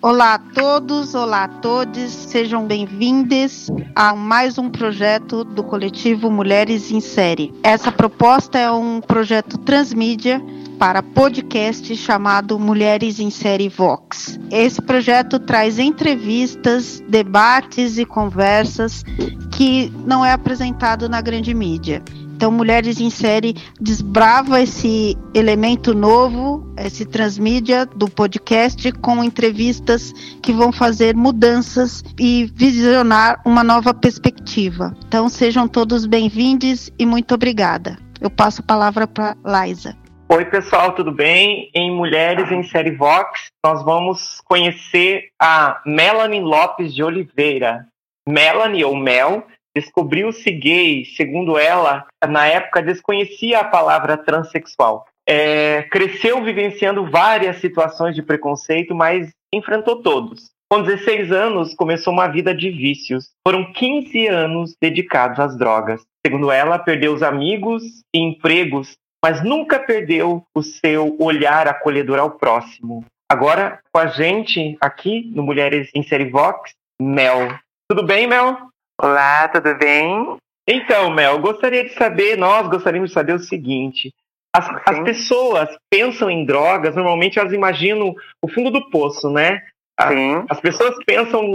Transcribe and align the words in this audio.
Olá 0.00 0.34
a 0.34 0.38
todos, 0.38 1.12
olá 1.12 1.42
a 1.42 1.48
todos, 1.48 2.12
sejam 2.12 2.64
bem-vindos 2.64 3.68
a 3.96 4.14
mais 4.14 4.56
um 4.56 4.70
projeto 4.70 5.42
do 5.42 5.64
coletivo 5.64 6.30
Mulheres 6.30 6.92
em 6.92 7.00
Série. 7.00 7.52
Essa 7.64 7.90
proposta 7.90 8.56
é 8.56 8.70
um 8.70 9.00
projeto 9.00 9.58
transmídia 9.58 10.40
para 10.78 11.02
podcast 11.02 11.96
chamado 11.96 12.60
Mulheres 12.60 13.18
em 13.18 13.28
Série 13.28 13.68
Vox. 13.68 14.38
Esse 14.52 14.80
projeto 14.80 15.40
traz 15.40 15.80
entrevistas, 15.80 17.02
debates 17.08 17.98
e 17.98 18.04
conversas 18.04 19.02
que 19.50 19.92
não 20.06 20.24
é 20.24 20.30
apresentado 20.30 21.08
na 21.08 21.20
grande 21.20 21.52
mídia. 21.52 22.04
Então, 22.38 22.52
Mulheres 22.52 23.00
em 23.00 23.10
Série 23.10 23.56
desbrava 23.80 24.60
esse 24.60 25.18
elemento 25.34 25.92
novo, 25.92 26.72
esse 26.78 27.04
transmídia 27.04 27.84
do 27.84 28.08
podcast, 28.08 28.92
com 28.92 29.24
entrevistas 29.24 30.12
que 30.40 30.52
vão 30.52 30.70
fazer 30.70 31.16
mudanças 31.16 32.04
e 32.16 32.48
visionar 32.54 33.42
uma 33.44 33.64
nova 33.64 33.92
perspectiva. 33.92 34.94
Então, 35.08 35.28
sejam 35.28 35.66
todos 35.66 36.06
bem-vindos 36.06 36.92
e 36.96 37.04
muito 37.04 37.34
obrigada. 37.34 37.98
Eu 38.20 38.30
passo 38.30 38.62
a 38.62 38.64
palavra 38.64 39.08
para 39.08 39.36
Liza. 39.44 39.96
Oi, 40.28 40.44
pessoal, 40.44 40.94
tudo 40.94 41.10
bem? 41.10 41.68
Em 41.74 41.90
Mulheres 41.90 42.52
em 42.52 42.62
Série 42.62 42.94
Vox, 42.94 43.48
nós 43.66 43.84
vamos 43.84 44.40
conhecer 44.44 45.24
a 45.42 45.80
Melanie 45.84 46.40
Lopes 46.40 46.94
de 46.94 47.02
Oliveira. 47.02 47.88
Melanie, 48.28 48.84
ou 48.84 48.94
Mel, 48.94 49.42
descobriu-se 49.78 50.50
gay, 50.50 51.04
segundo 51.04 51.56
ela, 51.56 52.06
na 52.28 52.46
época 52.46 52.82
desconhecia 52.82 53.60
a 53.60 53.64
palavra 53.64 54.16
transexual. 54.16 55.06
É, 55.28 55.82
cresceu 55.84 56.42
vivenciando 56.42 57.08
várias 57.08 57.60
situações 57.60 58.14
de 58.14 58.22
preconceito, 58.22 58.94
mas 58.94 59.30
enfrentou 59.52 60.02
todos. 60.02 60.50
Com 60.70 60.82
16 60.82 61.32
anos, 61.32 61.74
começou 61.74 62.12
uma 62.12 62.26
vida 62.28 62.54
de 62.54 62.70
vícios. 62.70 63.30
Foram 63.46 63.72
15 63.72 64.26
anos 64.26 64.74
dedicados 64.80 65.38
às 65.38 65.56
drogas. 65.56 66.02
Segundo 66.26 66.50
ela, 66.50 66.78
perdeu 66.78 67.14
os 67.14 67.22
amigos 67.22 67.82
e 68.14 68.18
empregos, 68.18 68.96
mas 69.24 69.42
nunca 69.42 69.78
perdeu 69.78 70.44
o 70.54 70.62
seu 70.62 71.16
olhar 71.18 71.68
acolhedor 71.68 72.18
ao 72.18 72.32
próximo. 72.32 73.04
Agora, 73.30 73.80
com 73.92 74.00
a 74.00 74.06
gente 74.06 74.76
aqui 74.80 75.30
no 75.34 75.42
Mulheres 75.42 75.90
em 75.94 76.02
Série 76.02 76.30
Vox, 76.30 76.72
Mel. 77.00 77.48
Tudo 77.90 78.02
bem, 78.02 78.26
Mel? 78.26 78.67
Olá, 79.00 79.46
tudo 79.46 79.76
bem? 79.76 80.36
Então, 80.66 81.08
Mel, 81.10 81.38
gostaria 81.38 81.84
de 81.84 81.94
saber, 81.94 82.36
nós 82.36 82.66
gostaríamos 82.66 83.10
de 83.10 83.14
saber 83.14 83.32
o 83.32 83.38
seguinte: 83.38 84.12
as, 84.52 84.68
as, 84.84 84.98
pessoas 85.04 85.68
pensam 85.88 86.28
em 86.28 86.44
drogas, 86.44 86.96
normalmente 86.96 87.38
elas 87.38 87.52
imaginam 87.52 88.12
o 88.42 88.48
fundo 88.48 88.72
do 88.72 88.90
poço, 88.90 89.30
né? 89.30 89.62
Sim. 90.08 90.44
As 90.50 90.60
pessoas 90.60 90.96
pensam 91.06 91.48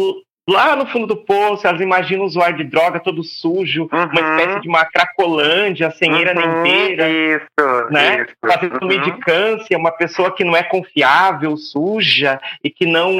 lá 0.49 0.73
no 0.77 0.85
fundo 0.87 1.05
do 1.05 1.17
poço, 1.17 1.67
elas 1.67 1.81
imaginam 1.81 2.23
o 2.23 2.27
usuário 2.27 2.55
de 2.55 2.63
droga 2.63 3.01
todo 3.01 3.21
sujo, 3.23 3.89
uhum. 3.91 4.05
uma 4.05 4.39
espécie 4.39 4.61
de 4.61 4.69
uma 4.69 4.85
cracolândia, 4.85 5.91
sem 5.91 6.15
eira 6.15 6.33
uhum. 6.33 6.63
nem 6.63 6.63
beira. 6.63 7.09
Isso, 7.09 7.91
né? 7.91 8.21
isso. 8.21 8.35
Fazendo 8.41 8.81
uhum. 8.81 8.87
medicância, 8.87 9.77
uma 9.77 9.91
pessoa 9.91 10.31
que 10.31 10.45
não 10.45 10.55
é 10.55 10.63
confiável, 10.63 11.57
suja 11.57 12.39
e 12.63 12.69
que 12.69 12.85
não, 12.85 13.11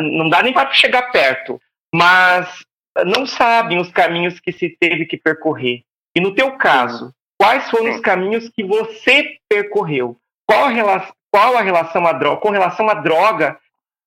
não 0.00 0.28
dá 0.28 0.42
nem 0.42 0.52
para 0.52 0.72
chegar 0.72 1.12
perto. 1.12 1.60
Mas 1.94 2.64
não 3.06 3.26
sabem 3.26 3.78
os 3.78 3.90
caminhos 3.90 4.38
que 4.40 4.52
se 4.52 4.68
teve 4.68 5.06
que 5.06 5.16
percorrer. 5.16 5.82
E 6.14 6.20
no 6.20 6.34
teu 6.34 6.52
caso, 6.56 7.12
quais 7.40 7.70
foram 7.70 7.90
os 7.94 8.00
caminhos 8.00 8.48
que 8.48 8.62
você 8.62 9.36
percorreu? 9.48 10.16
Qual 10.46 10.64
a 10.64 10.68
relação, 10.68 11.12
qual 11.32 11.56
a 11.56 11.62
relação 11.62 12.06
à 12.06 12.12
droga? 12.12 12.40
Com 12.40 12.50
relação 12.50 12.88
à 12.88 12.94
droga, 12.94 13.58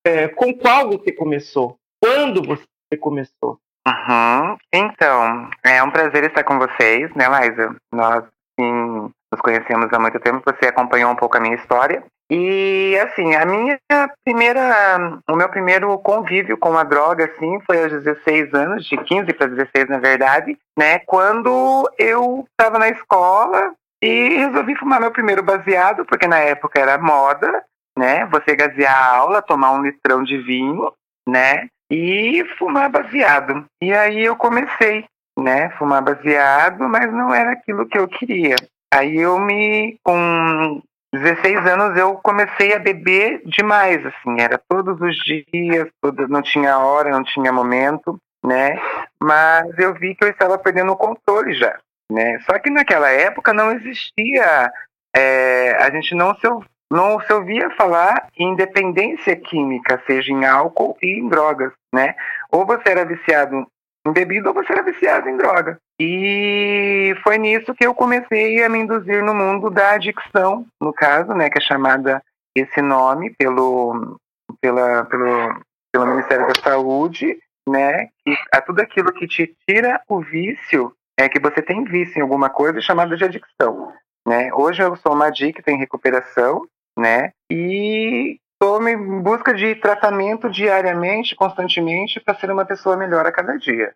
é, 0.05 0.27
com 0.27 0.53
qual 0.53 0.89
você 0.89 1.11
começou? 1.11 1.77
Quando 2.01 2.43
você 2.43 2.97
começou? 2.99 3.59
Uhum. 3.87 4.57
Então, 4.73 5.49
é 5.63 5.81
um 5.81 5.91
prazer 5.91 6.23
estar 6.23 6.43
com 6.43 6.57
vocês, 6.57 7.13
né, 7.15 7.25
Liza? 7.27 7.75
Nós 7.91 8.23
sim, 8.59 9.11
nos 9.31 9.41
conhecemos 9.41 9.91
há 9.91 9.99
muito 9.99 10.19
tempo, 10.19 10.43
você 10.45 10.67
acompanhou 10.67 11.11
um 11.11 11.15
pouco 11.15 11.37
a 11.37 11.39
minha 11.39 11.55
história. 11.55 12.03
E 12.29 12.97
assim, 13.03 13.35
a 13.35 13.45
minha 13.45 13.79
primeira, 14.23 15.19
o 15.29 15.35
meu 15.35 15.47
primeiro 15.47 15.97
convívio 15.99 16.57
com 16.57 16.75
a 16.75 16.83
droga 16.83 17.25
assim 17.25 17.59
foi 17.61 17.83
aos 17.83 17.91
16 17.91 18.53
anos, 18.53 18.85
de 18.85 18.97
15 18.97 19.31
para 19.33 19.47
16 19.47 19.89
na 19.89 19.99
verdade, 19.99 20.57
né, 20.77 20.99
quando 20.99 21.87
eu 21.99 22.47
estava 22.49 22.79
na 22.79 22.89
escola 22.89 23.73
e 24.01 24.37
resolvi 24.37 24.75
fumar 24.75 24.99
meu 24.99 25.11
primeiro 25.11 25.43
baseado, 25.43 26.03
porque 26.05 26.27
na 26.27 26.39
época 26.39 26.79
era 26.79 26.97
moda, 26.97 27.63
né, 27.97 28.25
você 28.25 28.55
gasear 28.55 28.95
a 28.95 29.17
aula, 29.17 29.41
tomar 29.41 29.71
um 29.73 29.83
litrão 29.83 30.23
de 30.23 30.37
vinho, 30.39 30.91
né, 31.27 31.67
e 31.91 32.43
fumar 32.57 32.89
baseado. 32.89 33.65
E 33.79 33.93
aí 33.93 34.23
eu 34.23 34.35
comecei, 34.35 35.05
né, 35.37 35.69
fumar 35.77 36.01
baseado, 36.01 36.89
mas 36.89 37.11
não 37.13 37.31
era 37.31 37.51
aquilo 37.51 37.85
que 37.85 37.99
eu 37.99 38.07
queria. 38.07 38.55
Aí 38.91 39.17
eu 39.17 39.39
me, 39.39 39.99
com 40.03 40.81
16 41.19 41.65
anos 41.67 41.97
eu 41.97 42.15
comecei 42.15 42.73
a 42.73 42.79
beber 42.79 43.41
demais, 43.45 44.05
assim, 44.05 44.39
era 44.39 44.59
todos 44.69 44.99
os 44.99 45.15
dias, 45.17 45.87
não 46.29 46.41
tinha 46.41 46.77
hora, 46.77 47.09
não 47.09 47.23
tinha 47.23 47.51
momento, 47.51 48.19
né? 48.43 48.79
Mas 49.21 49.77
eu 49.77 49.93
vi 49.93 50.15
que 50.15 50.23
eu 50.23 50.29
estava 50.29 50.57
perdendo 50.57 50.91
o 50.91 50.97
controle 50.97 51.53
já, 51.53 51.77
né? 52.11 52.39
Só 52.45 52.57
que 52.59 52.69
naquela 52.69 53.09
época 53.09 53.53
não 53.53 53.71
existia, 53.71 54.71
é, 55.15 55.77
a 55.79 55.89
gente 55.91 56.13
não 56.15 56.35
se, 56.35 56.47
não 56.91 57.19
se 57.21 57.33
ouvia 57.33 57.69
falar 57.71 58.27
em 58.37 58.55
dependência 58.55 59.35
química, 59.35 60.01
seja 60.05 60.31
em 60.31 60.45
álcool 60.45 60.97
e 61.01 61.19
em 61.19 61.27
drogas, 61.27 61.71
né? 61.93 62.15
Ou 62.51 62.65
você 62.65 62.89
era 62.89 63.05
viciado 63.05 63.65
em 64.05 64.11
bebida 64.11 64.49
ou 64.49 64.53
você 64.53 64.71
era 64.71 64.83
viciado 64.83 65.27
em 65.27 65.37
droga. 65.37 65.79
E 65.99 67.15
foi 67.23 67.37
nisso 67.37 67.73
que 67.73 67.85
eu 67.85 67.95
comecei 67.95 68.63
a 68.63 68.69
me 68.69 68.79
induzir 68.79 69.23
no 69.23 69.33
mundo 69.33 69.69
da 69.69 69.91
adicção, 69.91 70.65
no 70.81 70.93
caso, 70.93 71.33
né, 71.33 71.49
que 71.49 71.57
é 71.57 71.61
chamada 71.61 72.21
esse 72.55 72.81
nome 72.81 73.33
pelo, 73.37 74.17
pela, 74.61 75.05
pelo, 75.05 75.61
pelo 75.91 76.05
Ministério 76.07 76.47
da 76.47 76.61
Saúde, 76.61 77.37
né, 77.67 78.09
que 78.23 78.37
a 78.53 78.61
tudo 78.61 78.81
aquilo 78.81 79.11
que 79.11 79.27
te 79.27 79.55
tira 79.67 80.01
o 80.07 80.21
vício 80.21 80.93
é 81.17 81.27
que 81.27 81.39
você 81.39 81.61
tem 81.61 81.83
vício 81.83 82.19
em 82.19 82.21
alguma 82.21 82.49
coisa 82.49 82.81
chamada 82.81 83.17
de 83.17 83.23
adicção, 83.23 83.91
né. 84.27 84.53
Hoje 84.53 84.83
eu 84.83 84.95
sou 84.97 85.13
uma 85.13 85.27
adicta 85.27 85.71
em 85.71 85.77
recuperação, 85.77 86.61
né, 86.97 87.31
e 87.49 88.37
estou 88.55 88.87
em 88.87 89.21
busca 89.21 89.53
de 89.53 89.75
tratamento 89.75 90.49
diariamente, 90.49 91.35
constantemente, 91.35 92.19
para 92.19 92.35
ser 92.35 92.51
uma 92.51 92.65
pessoa 92.65 92.97
melhor 92.97 93.25
a 93.25 93.31
cada 93.31 93.57
dia. 93.57 93.93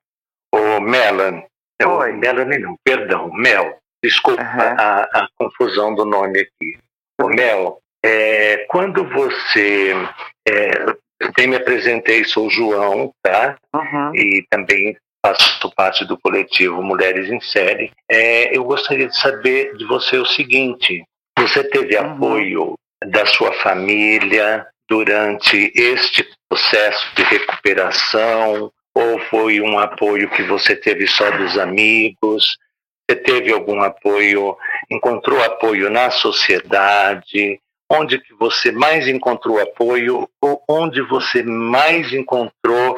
Ô, 0.54 0.80
Melan, 0.80 1.44
Oi. 1.86 2.12
Melanie 2.14 2.60
não, 2.60 2.76
perdão, 2.84 3.32
Mel. 3.32 3.78
Desculpa 4.04 4.42
uhum. 4.42 4.76
a, 4.78 5.02
a, 5.02 5.28
confusão 5.38 5.96
do 5.96 6.06
nome 6.06 6.40
aqui. 6.40 6.78
Ô, 7.22 7.28
Mel, 7.28 7.80
é, 8.04 8.66
quando 8.70 9.04
você. 9.10 9.94
É, 10.48 10.86
eu 11.20 11.50
me 11.50 11.56
apresentei, 11.56 12.24
sou 12.24 12.50
João, 12.50 13.14
tá? 13.22 13.58
Uhum. 13.74 14.16
E 14.16 14.46
também 14.50 14.96
faço 15.26 15.70
parte 15.76 16.06
do 16.06 16.18
coletivo 16.18 16.82
Mulheres 16.82 17.30
em 17.30 17.42
Série. 17.42 17.92
É, 18.10 18.56
eu 18.56 18.64
gostaria 18.64 19.08
de 19.08 19.18
saber 19.18 19.76
de 19.76 19.86
você 19.86 20.18
o 20.18 20.26
seguinte: 20.26 21.04
você 21.38 21.64
teve 21.64 21.98
uhum. 21.98 22.12
apoio 22.12 22.79
da 23.06 23.26
sua 23.26 23.54
família 23.54 24.66
durante 24.88 25.72
este 25.76 26.28
processo 26.48 27.16
de 27.16 27.24
recuperação? 27.24 28.72
Ou 28.94 29.20
foi 29.30 29.62
um 29.62 29.80
apoio 29.80 30.30
que 30.32 30.44
você 30.44 30.76
teve 30.76 31.08
só 31.08 31.30
dos 31.32 31.58
amigos? 31.58 32.58
Você 33.10 33.16
teve 33.16 33.52
algum 33.52 33.82
apoio? 33.82 34.58
Encontrou 34.90 35.42
apoio 35.44 35.90
na 35.90 36.12
sociedade? 36.12 37.60
Onde 37.92 38.20
que 38.20 38.34
você 38.36 38.72
mais 38.72 39.08
encontrou 39.08 39.60
apoio 39.60 40.30
ou 40.42 40.64
onde 40.70 41.02
você 41.02 41.42
mais 41.42 42.12
encontrou 42.14 42.98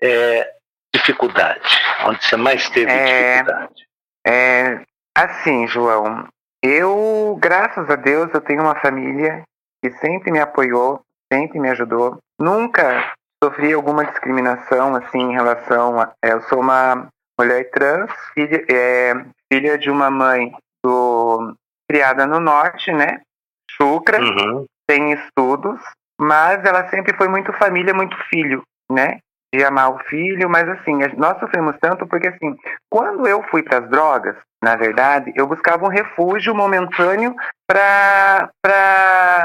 é, 0.00 0.50
dificuldade? 0.94 1.78
Onde 2.06 2.24
você 2.24 2.36
mais 2.36 2.68
teve 2.70 2.90
é, 2.90 3.32
dificuldade? 3.32 3.88
É, 4.26 4.80
assim, 5.14 5.66
João, 5.66 6.26
eu, 6.62 7.38
graças 7.40 7.88
a 7.88 7.96
Deus, 7.96 8.32
eu 8.32 8.40
tenho 8.40 8.62
uma 8.62 8.74
família 8.80 9.42
que 9.82 9.90
sempre 9.92 10.30
me 10.30 10.40
apoiou, 10.40 11.00
sempre 11.32 11.58
me 11.58 11.70
ajudou. 11.70 12.18
Nunca 12.38 13.12
sofri 13.42 13.72
alguma 13.72 14.04
discriminação 14.04 14.94
assim 14.94 15.18
em 15.18 15.32
relação 15.32 15.98
a 15.98 16.12
eu 16.22 16.42
sou 16.42 16.60
uma 16.60 17.08
mulher 17.38 17.70
trans 17.70 18.10
filha 18.34 18.64
é, 18.70 19.14
filha 19.50 19.78
de 19.78 19.90
uma 19.90 20.10
mãe 20.10 20.52
do 20.84 21.54
criada 21.88 22.26
no 22.26 22.38
norte 22.38 22.92
né 22.92 23.22
chucra 23.70 24.20
uhum. 24.20 24.66
tem 24.86 25.12
estudos 25.12 25.80
mas 26.20 26.62
ela 26.66 26.86
sempre 26.90 27.16
foi 27.16 27.28
muito 27.28 27.50
família 27.54 27.94
muito 27.94 28.14
filho 28.28 28.62
né 28.90 29.20
de 29.54 29.64
amar 29.64 29.92
o 29.92 29.98
filho 30.04 30.48
mas 30.48 30.68
assim 30.68 30.98
nós 31.16 31.38
sofremos 31.38 31.76
tanto 31.80 32.06
porque 32.06 32.28
assim 32.28 32.56
quando 32.88 33.26
eu 33.26 33.42
fui 33.50 33.62
para 33.62 33.78
as 33.78 33.90
drogas 33.90 34.36
na 34.62 34.76
verdade, 34.76 35.32
eu 35.34 35.46
buscava 35.46 35.86
um 35.86 35.88
refúgio 35.88 36.54
momentâneo 36.54 37.34
para 37.66 38.50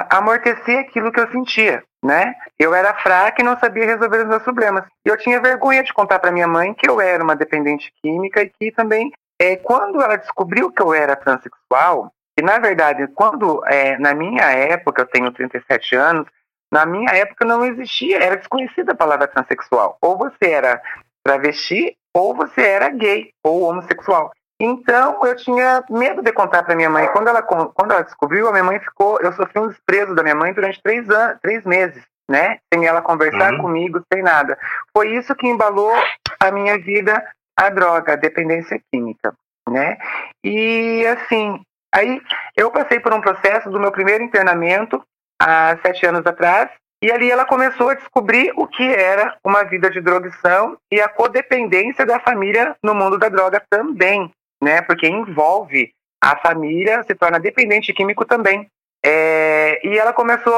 amortecer 0.10 0.80
aquilo 0.80 1.12
que 1.12 1.20
eu 1.20 1.32
sentia, 1.32 1.82
né? 2.04 2.36
Eu 2.60 2.76
era 2.76 2.94
fraca 2.96 3.42
e 3.42 3.46
não 3.46 3.58
sabia 3.58 3.86
resolver 3.86 4.24
os 4.24 4.28
meus 4.28 4.44
problemas. 4.44 4.84
E 5.06 5.10
eu 5.10 5.18
tinha 5.18 5.40
vergonha 5.40 5.84
de 5.84 5.94
contar 5.94 6.20
para 6.20 6.34
minha 6.34 6.48
mãe 6.48 6.74
que 6.74 6.90
eu 6.90 7.00
era 7.00 7.24
uma 7.24 7.36
dependente 7.36 7.94
química 8.02 8.42
e 8.42 8.50
que 8.50 8.72
também, 8.74 9.10
é, 9.40 9.56
quando 9.56 10.02
ela 10.02 10.18
descobriu 10.18 10.70
que 10.70 10.82
eu 10.82 10.94
era 10.94 11.16
transexual, 11.16 12.12
e 12.38 12.42
na 12.42 12.60
verdade, 12.60 13.08
quando, 13.16 13.64
é, 13.68 13.98
na 13.98 14.14
minha 14.14 14.52
época, 14.52 15.04
eu 15.04 15.06
tenho 15.06 15.32
37 15.32 15.96
anos, 15.96 16.28
na 16.76 16.86
minha 16.86 17.10
época 17.12 17.46
não 17.46 17.64
existia, 17.64 18.22
era 18.22 18.36
desconhecida 18.36 18.92
a 18.92 18.98
palavra 18.98 19.30
transexual. 19.30 19.98
Ou 20.02 20.18
você 20.18 20.50
era 20.52 20.82
travesti, 21.24 21.96
ou 22.14 22.36
você 22.36 22.62
era 22.64 22.90
gay, 22.90 23.30
ou 23.42 23.62
homossexual. 23.62 24.34
Então 24.60 25.26
eu 25.26 25.38
tinha 25.38 25.82
medo 25.90 26.22
de 26.22 26.34
contar 26.34 26.64
para 26.64 26.76
minha 26.76 26.90
mãe. 26.90 27.08
Quando 27.14 27.30
ela, 27.30 27.42
quando 27.42 27.92
ela 27.94 28.02
descobriu, 28.02 28.50
a 28.50 28.52
minha 28.52 28.64
mãe 28.66 28.78
ficou. 28.82 29.22
Eu 29.22 29.32
sofri 29.32 29.58
um 29.58 29.70
desprezo 29.70 30.14
da 30.14 30.22
minha 30.22 30.36
mãe 30.36 30.52
durante 30.54 30.82
três, 30.84 31.10
anos, 31.10 31.40
três 31.42 31.64
meses, 31.64 32.04
né? 32.30 32.58
Sem 32.74 32.86
ela 32.86 33.02
conversar 33.02 33.54
uhum. 33.54 33.62
comigo, 33.62 34.02
sem 34.12 34.22
nada. 34.22 34.58
Foi 34.94 35.16
isso 35.16 35.34
que 35.34 35.48
embalou 35.48 35.94
a 36.42 36.52
minha 36.52 36.78
vida, 36.78 37.24
a 37.58 37.70
droga, 37.70 38.14
a 38.14 38.18
dependência 38.18 38.82
química, 38.92 39.34
né? 39.70 39.98
E 40.44 41.06
assim, 41.08 41.62
aí 41.94 42.22
eu 42.58 42.70
passei 42.70 43.00
por 43.00 43.14
um 43.14 43.22
processo 43.22 43.70
do 43.70 43.80
meu 43.80 43.94
primeiro 43.94 44.26
internamento 44.26 45.02
há 45.42 45.78
sete 45.82 46.06
anos 46.06 46.26
atrás. 46.26 46.70
E 47.04 47.12
ali 47.12 47.30
ela 47.30 47.46
começou 47.46 47.90
a 47.90 47.94
descobrir 47.94 48.52
o 48.56 48.66
que 48.68 48.84
era 48.84 49.38
uma 49.44 49.64
vida 49.64 49.90
de 49.90 50.02
drogação 50.02 50.78
e 50.92 51.00
a 51.00 51.08
codependência 51.08 52.06
da 52.06 52.20
família 52.20 52.76
no 52.82 52.96
mundo 52.96 53.18
da 53.18 53.30
droga 53.30 53.62
também, 53.70 54.32
né? 54.64 54.82
Porque 54.82 55.08
envolve 55.08 55.92
a 56.24 56.38
família, 56.38 57.04
se 57.04 57.14
torna 57.14 57.40
dependente 57.40 57.94
químico 57.94 58.26
também. 58.26 58.68
É, 59.06 59.80
e 59.88 59.98
ela 59.98 60.14
começou 60.14 60.56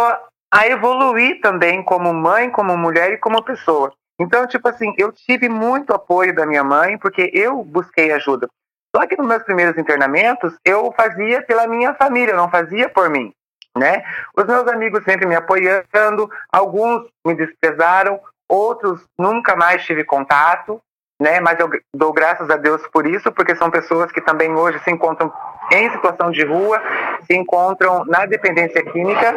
a 0.53 0.67
evoluir 0.67 1.41
também 1.41 1.83
como 1.83 2.13
mãe, 2.13 2.49
como 2.49 2.77
mulher 2.77 3.11
e 3.11 3.17
como 3.17 3.43
pessoa. 3.43 3.91
Então, 4.19 4.47
tipo 4.47 4.67
assim, 4.69 4.93
eu 4.97 5.11
tive 5.11 5.49
muito 5.49 5.93
apoio 5.93 6.33
da 6.33 6.45
minha 6.45 6.63
mãe, 6.63 6.97
porque 6.97 7.29
eu 7.33 7.63
busquei 7.63 8.11
ajuda. 8.11 8.47
Só 8.95 9.05
que 9.05 9.17
nos 9.17 9.27
meus 9.27 9.43
primeiros 9.43 9.77
internamentos, 9.77 10.55
eu 10.65 10.91
fazia 10.95 11.41
pela 11.43 11.67
minha 11.67 11.93
família, 11.93 12.31
eu 12.31 12.37
não 12.37 12.49
fazia 12.49 12.89
por 12.89 13.09
mim, 13.09 13.31
né? 13.77 14.03
Os 14.35 14.45
meus 14.45 14.67
amigos 14.67 15.03
sempre 15.03 15.25
me 15.25 15.35
apoiando, 15.35 16.29
alguns 16.51 17.07
me 17.25 17.35
desprezaram, 17.35 18.19
outros 18.47 19.05
nunca 19.17 19.55
mais 19.55 19.83
tive 19.85 20.03
contato, 20.03 20.81
né? 21.19 21.39
Mas 21.39 21.59
eu 21.59 21.69
dou 21.93 22.13
graças 22.13 22.49
a 22.49 22.57
Deus 22.57 22.85
por 22.87 23.05
isso, 23.05 23.31
porque 23.31 23.55
são 23.55 23.69
pessoas 23.69 24.11
que 24.11 24.21
também 24.21 24.53
hoje 24.53 24.79
se 24.79 24.91
encontram 24.91 25.31
em 25.71 25.91
situação 25.91 26.31
de 26.31 26.45
rua, 26.45 26.81
se 27.25 27.35
encontram 27.35 28.05
na 28.05 28.25
dependência 28.25 28.83
química, 28.83 29.33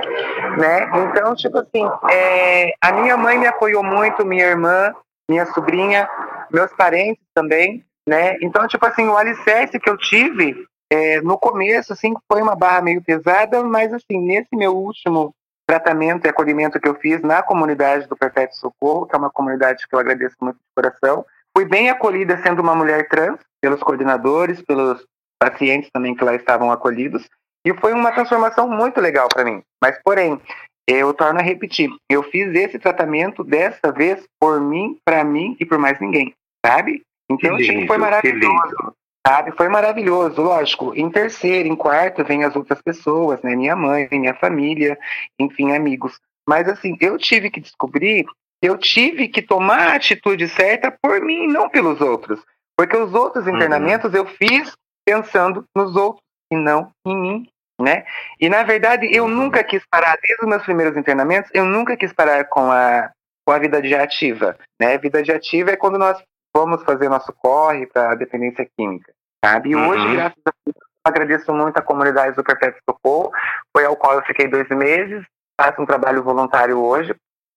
né? 0.58 0.88
Então, 1.04 1.34
tipo 1.34 1.58
assim, 1.58 1.88
é, 2.10 2.72
a 2.80 2.92
minha 2.92 3.16
mãe 3.16 3.38
me 3.38 3.46
apoiou 3.46 3.82
muito, 3.82 4.24
minha 4.24 4.46
irmã, 4.46 4.94
minha 5.28 5.46
sobrinha, 5.46 6.08
meus 6.50 6.72
parentes 6.74 7.24
também, 7.34 7.84
né? 8.08 8.36
Então, 8.42 8.66
tipo 8.68 8.84
assim, 8.86 9.08
o 9.08 9.16
alicerce 9.16 9.78
que 9.80 9.88
eu 9.88 9.96
tive 9.96 10.66
é, 10.92 11.20
no 11.20 11.38
começo, 11.38 11.92
assim, 11.92 12.14
foi 12.30 12.42
uma 12.42 12.56
barra 12.56 12.82
meio 12.82 13.02
pesada, 13.02 13.62
mas 13.62 13.92
assim, 13.92 14.18
nesse 14.18 14.54
meu 14.54 14.76
último 14.76 15.34
tratamento 15.66 16.26
e 16.26 16.28
acolhimento 16.28 16.80
que 16.80 16.88
eu 16.88 16.96
fiz 16.96 17.22
na 17.22 17.42
comunidade 17.42 18.08
do 18.08 18.16
Perpétuo 18.16 18.56
Socorro, 18.56 19.06
que 19.06 19.14
é 19.14 19.18
uma 19.18 19.30
comunidade 19.30 19.86
que 19.86 19.94
eu 19.94 20.00
agradeço 20.00 20.36
muito 20.40 20.56
de 20.56 20.74
coração, 20.74 21.24
Fui 21.56 21.64
bem 21.64 21.90
acolhida 21.90 22.40
sendo 22.42 22.62
uma 22.62 22.74
mulher 22.74 23.08
trans, 23.08 23.40
pelos 23.60 23.82
coordenadores, 23.82 24.62
pelos 24.62 25.04
pacientes 25.38 25.90
também 25.92 26.14
que 26.14 26.24
lá 26.24 26.34
estavam 26.34 26.70
acolhidos, 26.70 27.28
e 27.66 27.74
foi 27.74 27.92
uma 27.92 28.12
transformação 28.12 28.68
muito 28.68 29.00
legal 29.00 29.28
para 29.28 29.44
mim. 29.44 29.62
Mas, 29.82 29.98
porém, 30.02 30.40
eu 30.86 31.12
torno 31.12 31.40
a 31.40 31.42
repetir, 31.42 31.90
eu 32.08 32.22
fiz 32.22 32.54
esse 32.54 32.78
tratamento 32.78 33.42
dessa 33.42 33.92
vez 33.92 34.24
por 34.40 34.60
mim, 34.60 34.98
para 35.04 35.24
mim 35.24 35.56
e 35.58 35.66
por 35.66 35.78
mais 35.78 36.00
ninguém, 36.00 36.32
sabe? 36.64 37.02
Então, 37.28 37.56
lindo, 37.56 37.86
foi 37.86 37.98
maravilhoso. 37.98 38.94
Sabe? 39.26 39.52
Foi 39.52 39.68
maravilhoso, 39.68 40.40
lógico. 40.40 40.94
Em 40.94 41.10
terceiro, 41.10 41.68
em 41.68 41.76
quarto, 41.76 42.24
vem 42.24 42.44
as 42.44 42.56
outras 42.56 42.80
pessoas, 42.80 43.42
né? 43.42 43.54
Minha 43.54 43.76
mãe, 43.76 44.08
minha 44.10 44.34
família, 44.34 44.98
enfim, 45.38 45.72
amigos. 45.72 46.18
Mas 46.48 46.68
assim, 46.68 46.96
eu 47.00 47.18
tive 47.18 47.50
que 47.50 47.60
descobrir 47.60 48.26
eu 48.62 48.76
tive 48.76 49.28
que 49.28 49.40
tomar 49.40 49.88
a 49.88 49.94
atitude 49.94 50.48
certa 50.48 50.90
por 50.90 51.20
mim, 51.20 51.46
não 51.46 51.68
pelos 51.68 52.00
outros. 52.00 52.40
Porque 52.76 52.96
os 52.96 53.14
outros 53.14 53.46
uhum. 53.46 53.56
internamentos 53.56 54.12
uhum. 54.12 54.18
eu 54.18 54.26
fiz 54.26 54.72
pensando 55.04 55.64
nos 55.74 55.96
outros 55.96 56.22
e 56.52 56.56
não 56.56 56.90
em 57.06 57.16
mim, 57.16 57.48
né? 57.80 58.04
E 58.38 58.48
na 58.48 58.62
verdade 58.62 59.08
eu 59.10 59.24
uhum. 59.24 59.30
nunca 59.30 59.64
quis 59.64 59.82
parar, 59.90 60.18
desde 60.22 60.44
os 60.44 60.48
meus 60.48 60.62
primeiros 60.62 60.96
internamentos, 60.96 61.50
eu 61.54 61.64
nunca 61.64 61.96
quis 61.96 62.12
parar 62.12 62.44
com 62.44 62.70
a, 62.70 63.10
com 63.46 63.52
a 63.52 63.58
vida 63.58 63.80
de 63.80 63.94
ativa, 63.94 64.56
né? 64.78 64.98
Vida 64.98 65.22
de 65.22 65.32
ativa 65.32 65.70
é 65.70 65.76
quando 65.76 65.98
nós 65.98 66.22
vamos 66.54 66.82
fazer 66.84 67.08
nosso 67.08 67.32
corre 67.32 67.86
para 67.86 68.12
a 68.12 68.14
dependência 68.14 68.68
química, 68.76 69.12
sabe? 69.44 69.70
E 69.70 69.74
uhum. 69.74 69.88
hoje, 69.88 70.12
graças 70.14 70.42
a 70.46 70.52
Deus, 70.64 70.76
agradeço 71.04 71.52
muito 71.52 71.76
a 71.76 71.82
comunidade 71.82 72.36
do 72.36 72.44
Perpétuo 72.44 72.80
Socorro, 72.88 73.30
foi 73.74 73.84
ao 73.84 73.96
qual 73.96 74.14
eu 74.14 74.22
fiquei 74.22 74.48
dois 74.48 74.68
meses, 74.68 75.24
faço 75.60 75.80
um 75.80 75.86
trabalho 75.86 76.22
voluntário 76.22 76.78
hoje, 76.78 77.14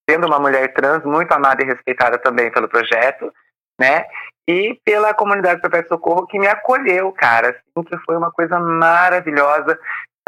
sendo 0.08 0.26
uma 0.26 0.38
mulher 0.38 0.72
trans 0.74 1.04
muito 1.04 1.32
amada 1.32 1.62
e 1.62 1.66
respeitada 1.66 2.18
também 2.18 2.50
pelo 2.50 2.68
projeto, 2.68 3.32
né? 3.80 4.06
E 4.48 4.78
pela 4.84 5.14
comunidade 5.14 5.60
Perpétuo 5.60 5.88
Socorro 5.88 6.26
que 6.26 6.38
me 6.38 6.46
acolheu, 6.46 7.10
cara, 7.12 7.50
assim, 7.50 7.84
que 7.84 7.96
foi 7.98 8.16
uma 8.16 8.30
coisa 8.30 8.58
maravilhosa, 8.60 9.78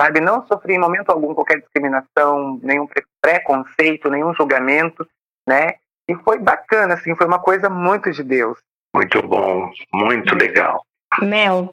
sabe? 0.01 0.21
Não 0.21 0.47
sofri 0.47 0.75
em 0.75 0.81
momento 0.81 1.11
algum 1.11 1.35
qualquer 1.35 1.61
discriminação, 1.61 2.59
nenhum 2.63 2.89
preconceito, 3.21 4.11
nenhum 4.11 4.35
julgamento, 4.35 5.07
né? 5.47 5.75
E 6.09 6.15
foi 6.17 6.39
bacana, 6.39 6.95
assim, 6.95 7.15
foi 7.15 7.27
uma 7.27 7.39
coisa 7.39 7.69
muito 7.69 8.11
de 8.13 8.23
Deus. 8.23 8.59
Muito 8.95 9.21
bom, 9.23 9.71
muito 9.93 10.35
legal. 10.35 10.83
Mel, 11.21 11.71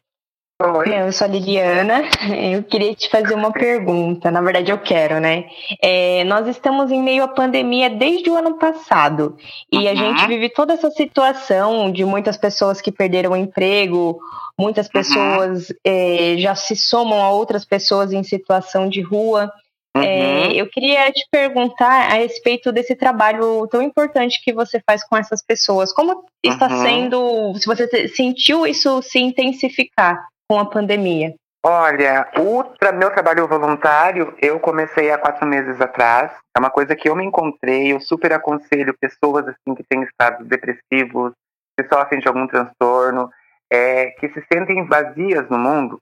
Oi. 0.62 0.94
Eu 0.98 1.12
sou 1.12 1.26
a 1.26 1.30
Liliana. 1.30 2.04
Eu 2.54 2.64
queria 2.64 2.96
te 2.96 3.10
fazer 3.10 3.34
uma 3.34 3.52
pergunta. 3.52 4.32
Na 4.32 4.40
verdade, 4.40 4.72
eu 4.72 4.78
quero, 4.78 5.20
né? 5.20 5.46
É, 5.82 6.24
nós 6.24 6.48
estamos 6.48 6.92
em 6.92 7.02
meio 7.02 7.24
à 7.24 7.28
pandemia 7.28 7.90
desde 7.90 8.30
o 8.30 8.36
ano 8.36 8.58
passado 8.58 9.36
e 9.72 9.80
uhum. 9.80 9.88
a 9.90 9.96
gente 9.96 10.28
vive 10.28 10.50
toda 10.50 10.74
essa 10.74 10.90
situação 10.92 11.92
de 11.92 12.06
muitas 12.06 12.38
pessoas 12.38 12.80
que 12.80 12.92
perderam 12.92 13.32
o 13.32 13.36
emprego, 13.36 14.20
muitas 14.58 14.86
uhum. 14.86 14.92
pessoas 14.94 15.70
uhum. 15.70 15.76
é, 15.84 16.36
já 16.38 16.56
se 16.56 16.76
somam 16.76 17.22
a 17.22 17.30
outras 17.30 17.66
pessoas 17.66 18.14
em 18.14 18.24
situação 18.24 18.88
de 18.88 19.02
rua. 19.02 19.52
Uhum. 19.96 20.04
É, 20.04 20.54
eu 20.54 20.68
queria 20.70 21.12
te 21.12 21.26
perguntar 21.32 22.12
a 22.12 22.16
respeito 22.16 22.72
desse 22.72 22.96
trabalho 22.96 23.68
tão 23.68 23.82
importante 23.82 24.42
que 24.44 24.52
você 24.52 24.82
faz 24.86 25.04
com 25.08 25.16
essas 25.16 25.44
pessoas. 25.46 25.94
Como 25.94 26.26
está 26.44 26.68
uhum. 26.68 26.82
sendo, 26.82 27.56
se 27.60 27.66
você 27.66 28.08
sentiu 28.08 28.66
isso 28.66 29.02
se 29.04 29.20
intensificar? 29.20 30.20
com 30.48 30.60
a 30.60 30.66
pandemia? 30.70 31.34
Olha, 31.66 32.30
o 32.38 32.64
tra 32.64 32.92
meu 32.92 33.10
trabalho 33.10 33.48
voluntário 33.48 34.36
eu 34.42 34.60
comecei 34.60 35.12
há 35.12 35.18
quatro 35.18 35.48
meses 35.48 35.80
atrás. 35.80 36.32
É 36.56 36.60
uma 36.60 36.70
coisa 36.70 36.96
que 36.96 37.08
eu 37.08 37.16
me 37.16 37.26
encontrei. 37.26 37.94
Eu 37.94 38.02
super 38.02 38.34
aconselho 38.34 38.96
pessoas 39.00 39.48
assim 39.48 39.74
que 39.74 39.84
têm 39.84 40.04
estados 40.04 40.46
depressivos, 40.46 41.32
que 41.78 41.88
sofrem 41.88 42.20
de 42.20 42.28
algum 42.28 42.46
transtorno, 42.46 43.30
é, 43.72 44.12
que 44.20 44.28
se 44.30 44.46
sentem 44.52 44.86
vazias 44.86 45.50
no 45.50 45.58
mundo. 45.58 46.00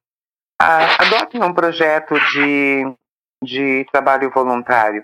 adotem 0.60 1.44
um 1.44 1.54
projeto 1.54 2.16
de, 2.34 2.92
de 3.44 3.86
trabalho 3.92 4.30
voluntário, 4.30 5.04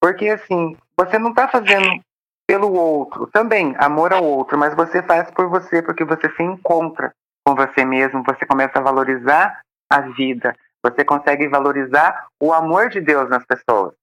porque 0.00 0.28
assim 0.28 0.76
você 0.96 1.18
não 1.18 1.30
está 1.30 1.48
fazendo 1.48 2.00
pelo 2.46 2.72
outro, 2.72 3.26
também 3.26 3.74
amor 3.78 4.12
ao 4.12 4.24
outro, 4.24 4.56
mas 4.56 4.74
você 4.74 5.02
faz 5.02 5.30
por 5.30 5.48
você 5.48 5.82
porque 5.82 6.04
você 6.04 6.30
se 6.30 6.42
encontra 6.42 7.12
com 7.44 7.54
você 7.54 7.84
mesmo, 7.84 8.22
você 8.24 8.46
começa 8.46 8.78
a 8.78 8.82
valorizar 8.82 9.60
a 9.90 10.00
vida, 10.00 10.54
você 10.82 11.04
consegue 11.04 11.48
valorizar 11.48 12.26
o 12.40 12.52
amor 12.52 12.88
de 12.88 13.00
Deus 13.00 13.28
nas 13.28 13.44
pessoas, 13.44 13.94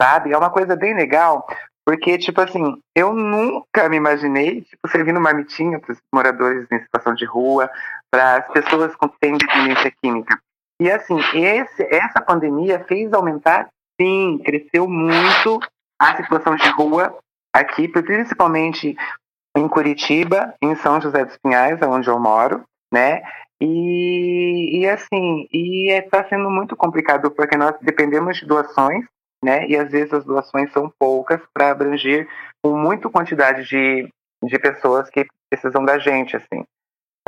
sabe? 0.00 0.32
É 0.32 0.38
uma 0.38 0.50
coisa 0.50 0.76
bem 0.76 0.94
legal, 0.94 1.46
porque, 1.84 2.18
tipo 2.18 2.40
assim, 2.40 2.80
eu 2.94 3.12
nunca 3.12 3.88
me 3.88 3.96
imaginei, 3.96 4.62
tipo, 4.62 4.88
servindo 4.88 5.20
marmitinha 5.20 5.78
para 5.78 5.92
os 5.92 5.98
moradores 6.12 6.66
em 6.70 6.80
situação 6.80 7.14
de 7.14 7.24
rua, 7.24 7.70
para 8.10 8.36
as 8.36 8.48
pessoas 8.48 8.94
com 8.96 9.08
têm 9.08 9.36
dependência 9.36 9.92
química. 10.02 10.38
E, 10.80 10.90
assim, 10.90 11.18
esse, 11.34 11.82
essa 11.94 12.22
pandemia 12.22 12.82
fez 12.84 13.12
aumentar, 13.12 13.68
sim, 14.00 14.40
cresceu 14.42 14.88
muito 14.88 15.60
a 16.00 16.16
situação 16.16 16.56
de 16.56 16.68
rua 16.70 17.14
aqui, 17.54 17.86
principalmente 17.86 18.96
em 19.54 19.68
Curitiba, 19.68 20.54
em 20.62 20.74
São 20.76 20.98
José 20.98 21.24
dos 21.24 21.36
Pinhais, 21.36 21.78
onde 21.82 22.08
eu 22.08 22.18
moro, 22.18 22.64
né? 22.90 23.22
E, 23.60 24.80
e 24.80 24.88
assim, 24.88 25.46
e 25.52 25.92
está 25.92 26.20
é, 26.20 26.28
sendo 26.28 26.48
muito 26.48 26.74
complicado 26.74 27.30
porque 27.30 27.58
nós 27.58 27.76
dependemos 27.82 28.38
de 28.38 28.46
doações, 28.46 29.04
né? 29.44 29.66
E 29.68 29.76
às 29.76 29.90
vezes 29.90 30.14
as 30.14 30.24
doações 30.24 30.72
são 30.72 30.90
poucas 30.98 31.42
para 31.52 31.70
abranger 31.70 32.26
com 32.64 32.74
muita 32.74 33.10
quantidade 33.10 33.64
de, 33.64 34.08
de 34.42 34.58
pessoas 34.58 35.10
que 35.10 35.26
precisam 35.50 35.84
da 35.84 35.98
gente, 35.98 36.36
assim, 36.36 36.64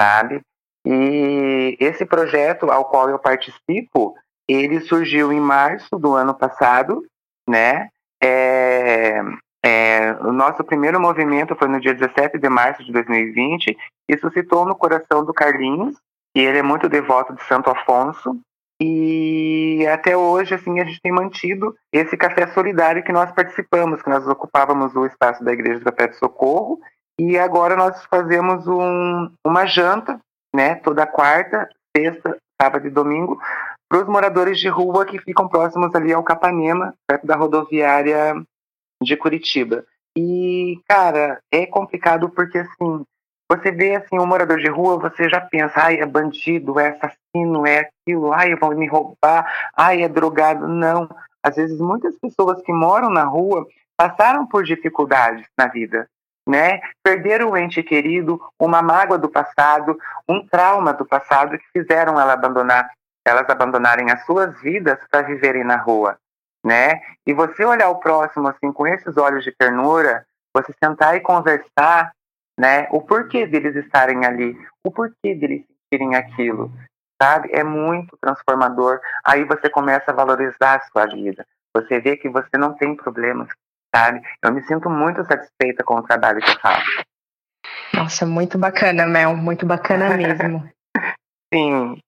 sabe? 0.00 0.40
E 0.84 1.76
esse 1.78 2.04
projeto 2.04 2.70
ao 2.70 2.84
qual 2.84 3.08
eu 3.08 3.18
participo, 3.18 4.14
ele 4.48 4.80
surgiu 4.80 5.32
em 5.32 5.40
março 5.40 5.98
do 5.98 6.14
ano 6.14 6.34
passado, 6.34 7.04
né? 7.48 7.88
É, 8.22 9.20
é, 9.64 10.12
o 10.20 10.32
nosso 10.32 10.64
primeiro 10.64 11.00
movimento 11.00 11.54
foi 11.54 11.68
no 11.68 11.80
dia 11.80 11.94
17 11.94 12.38
de 12.38 12.48
março 12.48 12.84
de 12.84 12.92
2020 12.92 13.76
e 14.08 14.18
suscitou 14.18 14.64
no 14.64 14.74
coração 14.74 15.24
do 15.24 15.32
Carlinhos, 15.32 15.96
e 16.36 16.40
ele 16.40 16.58
é 16.58 16.62
muito 16.62 16.88
devoto 16.88 17.32
de 17.34 17.44
Santo 17.44 17.70
Afonso, 17.70 18.40
e 18.80 19.86
até 19.86 20.16
hoje, 20.16 20.54
assim, 20.54 20.80
a 20.80 20.84
gente 20.84 21.00
tem 21.00 21.12
mantido 21.12 21.76
esse 21.92 22.16
café 22.16 22.48
solidário 22.48 23.04
que 23.04 23.12
nós 23.12 23.30
participamos, 23.30 24.02
que 24.02 24.10
nós 24.10 24.26
ocupávamos 24.26 24.96
o 24.96 25.06
espaço 25.06 25.44
da 25.44 25.52
Igreja 25.52 25.78
do 25.78 25.84
Perpétuo 25.84 26.18
Socorro, 26.18 26.80
e 27.16 27.38
agora 27.38 27.76
nós 27.76 28.04
fazemos 28.06 28.66
um, 28.66 29.30
uma 29.46 29.66
janta, 29.66 30.18
né, 30.54 30.74
toda 30.76 31.06
quarta, 31.06 31.68
sexta, 31.96 32.36
sábado 32.60 32.86
e 32.86 32.90
domingo, 32.90 33.40
para 33.88 34.02
os 34.02 34.08
moradores 34.08 34.58
de 34.58 34.68
rua 34.68 35.04
que 35.04 35.18
ficam 35.18 35.48
próximos 35.48 35.94
ali 35.94 36.12
ao 36.12 36.22
Capanema, 36.22 36.94
perto 37.06 37.26
da 37.26 37.36
rodoviária 37.36 38.34
de 39.02 39.16
Curitiba. 39.16 39.84
E, 40.16 40.80
cara, 40.88 41.40
é 41.50 41.66
complicado 41.66 42.28
porque, 42.30 42.58
assim, 42.58 43.04
você 43.50 43.70
vê, 43.70 43.96
assim, 43.96 44.18
um 44.18 44.26
morador 44.26 44.58
de 44.58 44.68
rua, 44.68 44.98
você 44.98 45.28
já 45.28 45.40
pensa, 45.40 45.72
ai, 45.76 46.00
é 46.00 46.06
bandido, 46.06 46.78
é 46.78 46.88
assassino, 46.88 47.66
é 47.66 47.80
aquilo, 47.80 48.32
ai, 48.32 48.54
vão 48.54 48.70
me 48.70 48.86
roubar, 48.86 49.70
ai, 49.76 50.02
é 50.02 50.08
drogado. 50.08 50.68
Não. 50.68 51.08
Às 51.42 51.56
vezes, 51.56 51.78
muitas 51.78 52.18
pessoas 52.18 52.62
que 52.62 52.72
moram 52.72 53.10
na 53.10 53.24
rua 53.24 53.66
passaram 53.94 54.46
por 54.46 54.64
dificuldades 54.64 55.46
na 55.58 55.66
vida, 55.66 56.08
né? 56.48 56.80
Perderam 57.02 57.50
o 57.50 57.56
ente 57.56 57.82
querido, 57.82 58.40
uma 58.58 58.82
mágoa 58.82 59.18
do 59.18 59.28
passado, 59.28 59.98
um 60.28 60.46
trauma 60.46 60.92
do 60.92 61.04
passado 61.04 61.58
que 61.58 61.64
fizeram 61.72 62.20
ela 62.20 62.32
abandonar, 62.32 62.90
elas 63.24 63.48
abandonarem 63.48 64.10
as 64.10 64.24
suas 64.24 64.60
vidas 64.60 64.98
para 65.10 65.22
viverem 65.22 65.64
na 65.64 65.76
rua, 65.76 66.18
né? 66.64 67.00
E 67.26 67.32
você 67.32 67.64
olhar 67.64 67.88
o 67.90 68.00
próximo 68.00 68.48
assim 68.48 68.72
com 68.72 68.86
esses 68.86 69.16
olhos 69.16 69.44
de 69.44 69.52
ternura, 69.52 70.26
você 70.54 70.72
sentar 70.82 71.16
e 71.16 71.20
conversar, 71.20 72.12
né? 72.58 72.88
O 72.90 73.00
porquê 73.00 73.46
deles 73.46 73.76
estarem 73.76 74.26
ali, 74.26 74.56
o 74.84 74.90
porquê 74.90 75.34
deles 75.34 75.64
sentirem 75.90 76.16
aquilo, 76.16 76.72
sabe? 77.20 77.50
É 77.52 77.62
muito 77.62 78.16
transformador. 78.20 79.00
Aí 79.24 79.44
você 79.44 79.70
começa 79.70 80.10
a 80.10 80.14
valorizar 80.14 80.76
a 80.76 80.80
sua 80.80 81.06
vida. 81.06 81.46
Você 81.74 82.00
vê 82.00 82.16
que 82.16 82.28
você 82.28 82.58
não 82.58 82.74
tem 82.74 82.94
problemas, 82.94 83.48
sabe? 83.94 84.20
Eu 84.42 84.52
me 84.52 84.62
sinto 84.62 84.88
muito 84.88 85.24
satisfeita 85.24 85.84
com 85.84 85.96
o 85.96 86.02
trabalho 86.02 86.40
que 86.40 86.50
eu 86.50 86.60
faço. 86.60 87.04
Nossa, 87.94 88.26
muito 88.26 88.58
bacana, 88.58 89.06
Mel, 89.06 89.36
muito 89.36 89.66
bacana 89.66 90.10
mesmo. 90.16 90.68
Sim. 91.52 91.98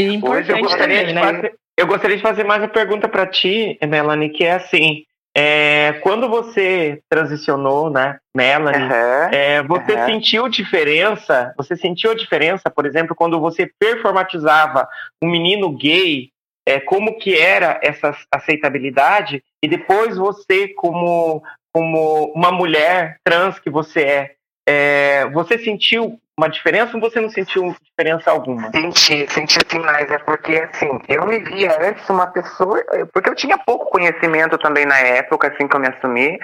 E 0.00 0.14
importante 0.14 0.50
Hoje 0.50 0.52
eu 0.52 0.62
gostaria, 0.62 1.00
também, 1.00 1.06
de 1.06 1.14
né? 1.14 1.20
fazer, 1.20 1.54
eu 1.76 1.86
gostaria 1.86 2.16
de 2.16 2.22
fazer 2.22 2.44
mais 2.44 2.62
uma 2.62 2.68
pergunta 2.68 3.08
para 3.08 3.26
ti, 3.26 3.78
Melanie, 3.86 4.30
que 4.30 4.44
é 4.44 4.54
assim, 4.54 5.04
é, 5.36 5.94
quando 6.02 6.28
você 6.28 7.00
transicionou, 7.08 7.90
né, 7.90 8.18
Melanie, 8.34 8.82
uhum, 8.82 8.92
é, 9.32 9.62
você 9.62 9.94
uhum. 9.94 10.06
sentiu 10.06 10.48
diferença? 10.48 11.54
Você 11.56 11.76
sentiu 11.76 12.10
a 12.10 12.14
diferença, 12.14 12.70
por 12.70 12.86
exemplo, 12.86 13.16
quando 13.16 13.40
você 13.40 13.70
performatizava 13.78 14.86
um 15.22 15.30
menino 15.30 15.70
gay? 15.76 16.31
É, 16.66 16.80
como 16.80 17.18
que 17.18 17.36
era 17.36 17.80
essa 17.82 18.16
aceitabilidade? 18.30 19.42
E 19.62 19.68
depois 19.68 20.16
você, 20.16 20.68
como 20.68 21.42
como 21.72 22.30
uma 22.34 22.52
mulher 22.52 23.16
trans 23.24 23.58
que 23.58 23.70
você 23.70 24.02
é, 24.02 24.34
é 24.68 25.26
você 25.30 25.58
sentiu 25.58 26.20
uma 26.38 26.48
diferença 26.48 26.96
ou 26.96 27.00
você 27.00 27.20
não 27.20 27.30
sentiu 27.30 27.74
diferença 27.82 28.30
alguma? 28.30 28.70
Senti, 28.70 29.26
senti 29.30 29.58
demais. 29.68 30.10
É 30.10 30.18
porque, 30.18 30.56
assim, 30.56 31.00
eu 31.08 31.26
me 31.26 31.38
via 31.38 31.76
antes 31.80 32.08
uma 32.08 32.26
pessoa. 32.26 32.82
Porque 33.12 33.28
eu 33.28 33.34
tinha 33.34 33.58
pouco 33.58 33.90
conhecimento 33.90 34.58
também 34.58 34.86
na 34.86 34.98
época, 34.98 35.48
assim 35.48 35.68
que 35.68 35.76
eu 35.76 35.80
me 35.80 35.88
assumi, 35.88 36.38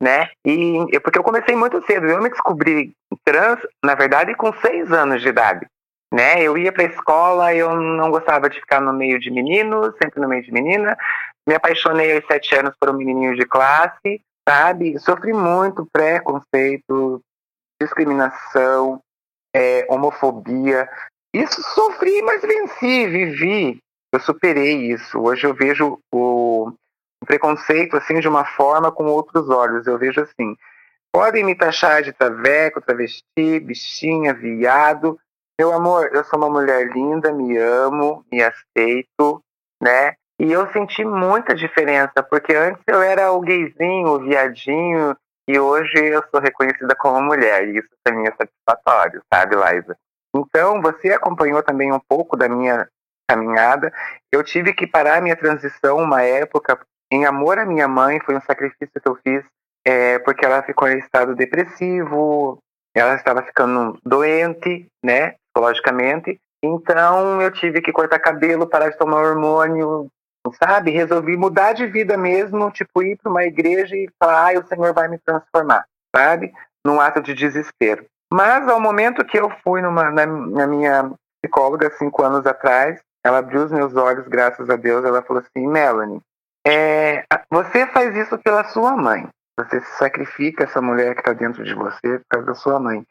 né? 0.00 0.28
E 0.44 0.98
porque 1.00 1.18
eu 1.18 1.22
comecei 1.22 1.54
muito 1.54 1.84
cedo. 1.86 2.06
Eu 2.06 2.22
me 2.22 2.30
descobri 2.30 2.94
trans, 3.24 3.60
na 3.82 3.94
verdade, 3.94 4.34
com 4.34 4.52
seis 4.54 4.90
anos 4.90 5.22
de 5.22 5.28
idade. 5.28 5.66
Né? 6.14 6.40
Eu 6.44 6.56
ia 6.56 6.70
para 6.70 6.84
a 6.84 6.88
escola, 6.88 7.54
eu 7.54 7.74
não 7.74 8.08
gostava 8.08 8.48
de 8.48 8.60
ficar 8.60 8.80
no 8.80 8.92
meio 8.92 9.18
de 9.18 9.32
meninos, 9.32 9.96
sempre 10.00 10.20
no 10.20 10.28
meio 10.28 10.44
de 10.44 10.52
menina. 10.52 10.96
Me 11.44 11.56
apaixonei 11.56 12.14
aos 12.14 12.24
sete 12.26 12.54
anos 12.54 12.72
por 12.78 12.88
um 12.88 12.92
menininho 12.92 13.34
de 13.34 13.44
classe, 13.44 14.22
sabe? 14.48 14.96
Sofri 15.00 15.32
muito 15.32 15.84
preconceito, 15.92 17.20
discriminação, 17.82 19.00
é, 19.52 19.84
homofobia. 19.90 20.88
Isso 21.34 21.60
sofri, 21.74 22.22
mas 22.22 22.42
venci, 22.42 23.08
vivi. 23.08 23.78
Eu 24.12 24.20
superei 24.20 24.92
isso. 24.92 25.18
Hoje 25.18 25.44
eu 25.44 25.52
vejo 25.52 25.98
o, 26.14 26.72
preconceito 27.24 27.96
assim 27.96 28.20
de 28.20 28.28
uma 28.28 28.44
forma 28.44 28.92
com 28.92 29.06
outros 29.06 29.48
olhos. 29.48 29.86
Eu 29.88 29.98
vejo 29.98 30.20
assim: 30.20 30.56
podem 31.12 31.42
me 31.42 31.56
taxar 31.56 32.02
de 32.02 32.12
traveco, 32.12 32.80
travesti, 32.80 33.58
bichinha, 33.60 34.32
viado. 34.32 35.18
Meu 35.56 35.72
amor, 35.72 36.10
eu 36.12 36.24
sou 36.24 36.36
uma 36.36 36.50
mulher 36.50 36.88
linda, 36.88 37.32
me 37.32 37.56
amo, 37.56 38.24
me 38.30 38.42
aceito, 38.42 39.40
né? 39.80 40.14
E 40.40 40.50
eu 40.50 40.66
senti 40.72 41.04
muita 41.04 41.54
diferença, 41.54 42.24
porque 42.28 42.52
antes 42.52 42.82
eu 42.88 43.00
era 43.00 43.30
o 43.30 43.40
gayzinho, 43.40 44.08
o 44.08 44.18
viadinho, 44.18 45.16
e 45.48 45.56
hoje 45.56 45.96
eu 45.96 46.24
sou 46.28 46.40
reconhecida 46.40 46.96
como 46.96 47.22
mulher, 47.22 47.68
e 47.68 47.78
isso 47.78 47.88
para 48.02 48.16
mim 48.16 48.26
é 48.26 48.32
satisfatório, 48.32 49.22
sabe, 49.32 49.54
Liza? 49.54 49.96
Então, 50.34 50.82
você 50.82 51.12
acompanhou 51.12 51.62
também 51.62 51.92
um 51.92 52.00
pouco 52.00 52.36
da 52.36 52.48
minha 52.48 52.88
caminhada. 53.30 53.92
Eu 54.32 54.42
tive 54.42 54.74
que 54.74 54.88
parar 54.88 55.22
minha 55.22 55.36
transição 55.36 55.98
uma 55.98 56.22
época 56.22 56.80
em 57.12 57.26
amor 57.26 57.60
à 57.60 57.64
minha 57.64 57.86
mãe, 57.86 58.18
foi 58.18 58.34
um 58.36 58.40
sacrifício 58.40 59.00
que 59.00 59.08
eu 59.08 59.16
fiz, 59.22 59.44
é, 59.86 60.18
porque 60.18 60.44
ela 60.44 60.64
ficou 60.64 60.88
em 60.88 60.98
estado 60.98 61.36
depressivo, 61.36 62.58
ela 62.92 63.14
estava 63.14 63.42
ficando 63.42 63.96
doente, 64.04 64.88
né, 65.04 65.36
psicologicamente. 65.54 66.40
Então, 66.62 67.40
eu 67.40 67.50
tive 67.52 67.80
que 67.80 67.92
cortar 67.92 68.18
cabelo, 68.18 68.66
parar 68.66 68.90
de 68.90 68.98
tomar 68.98 69.22
hormônio, 69.22 70.08
sabe? 70.62 70.90
Resolvi 70.90 71.36
mudar 71.36 71.72
de 71.72 71.86
vida 71.86 72.16
mesmo, 72.16 72.70
tipo, 72.70 73.02
ir 73.02 73.16
para 73.16 73.30
uma 73.30 73.44
igreja 73.44 73.94
e 73.94 74.08
falar, 74.18 74.56
ah, 74.56 74.58
o 74.58 74.66
Senhor 74.66 74.92
vai 74.92 75.08
me 75.08 75.18
transformar, 75.18 75.84
sabe? 76.14 76.52
Num 76.84 77.00
ato 77.00 77.20
de 77.20 77.34
desespero. 77.34 78.04
Mas 78.32 78.68
ao 78.68 78.80
momento 78.80 79.24
que 79.24 79.38
eu 79.38 79.50
fui 79.62 79.80
numa, 79.80 80.10
na, 80.10 80.26
na 80.26 80.66
minha 80.66 81.12
psicóloga, 81.42 81.90
cinco 81.98 82.22
anos 82.22 82.46
atrás, 82.46 83.00
ela 83.24 83.38
abriu 83.38 83.62
os 83.62 83.72
meus 83.72 83.94
olhos, 83.94 84.26
graças 84.26 84.68
a 84.68 84.76
Deus, 84.76 85.04
ela 85.04 85.22
falou 85.22 85.42
assim, 85.42 85.66
Melanie, 85.66 86.20
é, 86.66 87.24
você 87.50 87.86
faz 87.86 88.16
isso 88.16 88.38
pela 88.38 88.64
sua 88.64 88.96
mãe. 88.96 89.28
Você 89.58 89.80
sacrifica 89.98 90.64
essa 90.64 90.80
mulher 90.80 91.14
que 91.14 91.20
está 91.20 91.32
dentro 91.32 91.62
de 91.62 91.74
você 91.74 92.18
por 92.18 92.24
causa 92.28 92.46
da 92.46 92.54
sua 92.54 92.80
mãe. 92.80 93.04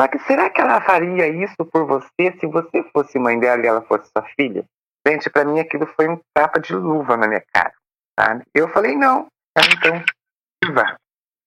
Só 0.00 0.08
que 0.08 0.18
será 0.20 0.50
que 0.50 0.60
ela 0.60 0.80
faria 0.80 1.28
isso 1.28 1.64
por 1.72 1.86
você 1.86 2.32
se 2.40 2.46
você 2.46 2.82
fosse 2.92 3.18
mãe 3.18 3.38
dela 3.38 3.62
e 3.62 3.66
ela 3.66 3.82
fosse 3.82 4.10
sua 4.10 4.26
filha? 4.36 4.64
Gente, 5.06 5.30
para 5.30 5.44
mim 5.44 5.60
aquilo 5.60 5.86
foi 5.86 6.08
um 6.08 6.18
tapa 6.34 6.58
de 6.60 6.74
luva 6.74 7.16
na 7.16 7.28
minha 7.28 7.42
cara, 7.52 7.72
sabe? 8.18 8.44
Eu 8.54 8.68
falei, 8.68 8.96
não, 8.96 9.26
então, 9.56 10.02
viva, 10.64 10.96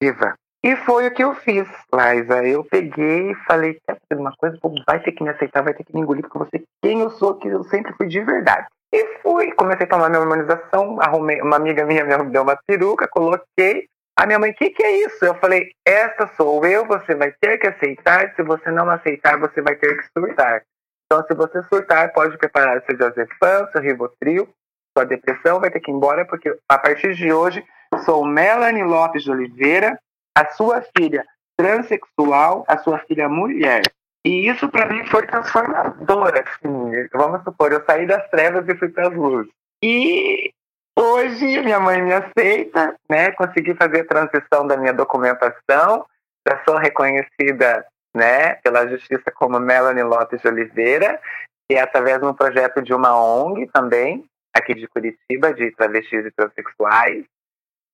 viva. 0.02 0.36
E 0.64 0.76
foi 0.76 1.08
o 1.08 1.14
que 1.14 1.24
eu 1.24 1.34
fiz, 1.36 1.68
Liza. 1.94 2.44
Eu 2.46 2.64
peguei 2.64 3.32
e 3.32 3.36
falei, 3.46 3.80
quer 3.88 3.98
fazer 4.10 4.22
uma 4.22 4.34
coisa? 4.36 4.58
Vai 4.88 5.02
ter 5.02 5.12
que 5.12 5.24
me 5.24 5.30
aceitar, 5.30 5.62
vai 5.62 5.74
ter 5.74 5.84
que 5.84 5.94
me 5.94 6.02
engolir, 6.02 6.24
porque 6.24 6.38
você 6.38 6.64
quem 6.82 7.02
eu 7.02 7.10
sou, 7.12 7.36
que 7.36 7.48
eu 7.48 7.64
sempre 7.66 7.94
fui 7.94 8.08
de 8.08 8.22
verdade. 8.22 8.68
E 8.94 9.20
fui, 9.22 9.52
comecei 9.54 9.86
a 9.86 9.90
tomar 9.90 10.10
minha 10.10 10.22
harmonização, 10.22 11.00
arrumei, 11.02 11.42
uma 11.42 11.58
amiga 11.58 11.86
minha 11.86 12.04
me 12.04 12.32
deu 12.32 12.42
uma 12.42 12.58
peruca, 12.66 13.08
coloquei. 13.08 13.88
A 14.20 14.26
minha 14.26 14.40
mãe, 14.40 14.50
o 14.50 14.56
que, 14.56 14.72
que 14.72 14.82
é 14.82 15.06
isso? 15.06 15.24
Eu 15.24 15.36
falei, 15.36 15.72
essa 15.86 16.28
sou 16.36 16.66
eu, 16.66 16.86
você 16.88 17.14
vai 17.14 17.32
ter 17.40 17.60
que 17.60 17.68
aceitar, 17.68 18.34
se 18.36 18.42
você 18.42 18.72
não 18.72 18.90
aceitar, 18.90 19.38
você 19.38 19.62
vai 19.62 19.76
ter 19.76 19.96
que 19.96 20.08
surtar. 20.18 20.64
Então, 21.06 21.24
se 21.28 21.36
você 21.36 21.62
surtar, 21.64 22.12
pode 22.14 22.36
preparar 22.36 22.82
seu 22.84 22.98
diazepam, 22.98 23.70
seu 23.72 23.80
ribotril, 23.80 24.50
sua 24.98 25.06
depressão 25.06 25.60
vai 25.60 25.70
ter 25.70 25.80
que 25.80 25.92
ir 25.92 25.94
embora, 25.94 26.26
porque 26.26 26.58
a 26.68 26.80
partir 26.80 27.14
de 27.14 27.32
hoje 27.32 27.64
sou 28.04 28.26
Melanie 28.26 28.84
Lopes 28.84 29.24
de 29.24 29.30
Oliveira, 29.30 30.00
a 30.36 30.46
sua 30.48 30.84
filha 30.98 31.24
transexual, 31.56 32.66
a 32.68 32.78
sua 32.80 32.98
filha 33.00 33.30
mulher. 33.30 33.84
E 34.26 34.50
isso 34.50 34.68
para 34.68 34.88
mim 34.88 35.06
foi 35.06 35.28
transformador, 35.28 36.34
assim. 36.36 37.08
Vamos 37.14 37.44
supor, 37.44 37.72
eu 37.72 37.84
saí 37.86 38.08
das 38.08 38.28
trevas 38.30 38.68
e 38.68 38.76
fui 38.76 38.90
para 38.90 39.10
as 39.10 39.14
luzes. 39.14 39.52
E 39.84 40.52
hoje 40.98 41.62
minha 41.62 41.80
mãe 41.80 42.02
me 42.02 42.14
aceita, 42.14 42.96
né? 43.10 43.32
Consegui 43.32 43.74
fazer 43.76 44.02
a 44.02 44.08
transição 44.08 44.66
da 44.66 44.76
minha 44.76 44.94
documentação, 44.94 46.06
já 46.48 46.64
sou 46.66 46.78
reconhecida 46.78 47.86
né, 48.16 48.56
pela 48.56 48.88
justiça 48.88 49.32
como 49.32 49.60
Melanie 49.60 50.04
Lopes 50.04 50.42
de 50.42 50.48
Oliveira, 50.48 51.22
e 51.70 51.76
é 51.76 51.82
através 51.82 52.20
de 52.20 52.26
um 52.26 52.34
projeto 52.34 52.82
de 52.82 52.94
uma 52.94 53.16
ONG 53.16 53.68
também, 53.68 54.26
aqui 54.56 54.74
de 54.74 54.88
Curitiba, 54.88 55.54
de 55.54 55.72
travestis 55.72 56.26
e 56.26 56.32
transexuais, 56.32 57.26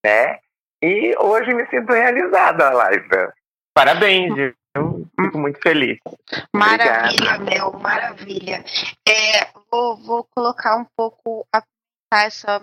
né? 0.06 0.40
E 0.82 1.16
hoje 1.18 1.54
me 1.54 1.66
sinto 1.68 1.92
realizada, 1.92 2.70
Laisa. 2.72 3.34
Parabéns, 3.74 4.34
viu? 4.36 4.54
fico 5.20 5.38
muito 5.38 5.60
feliz. 5.62 5.98
Maravilha, 6.56 7.38
Mel, 7.40 7.74
maravilha. 7.74 8.64
É, 9.08 9.48
vou, 9.72 9.98
vou 9.98 10.28
colocar 10.36 10.78
um 10.78 10.86
pouco 10.96 11.46
a, 11.54 11.64
essa 12.14 12.62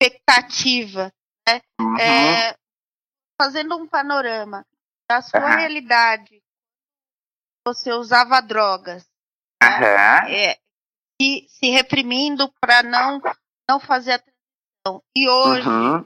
expectativa, 0.00 1.12
né? 1.46 1.60
Uhum. 1.80 1.98
É, 1.98 2.56
fazendo 3.40 3.76
um 3.76 3.86
panorama 3.86 4.66
da 5.08 5.20
sua 5.20 5.40
uhum. 5.40 5.56
realidade, 5.56 6.42
você 7.66 7.92
usava 7.92 8.40
drogas, 8.40 9.06
uhum. 9.62 10.28
é, 10.28 10.58
e 11.20 11.46
se 11.48 11.68
reprimindo 11.70 12.50
para 12.60 12.82
não 12.82 13.20
não 13.68 13.78
fazer 13.78 14.12
a 14.12 14.18
transição. 14.18 15.04
E 15.16 15.28
hoje, 15.28 15.68
uhum. 15.68 16.04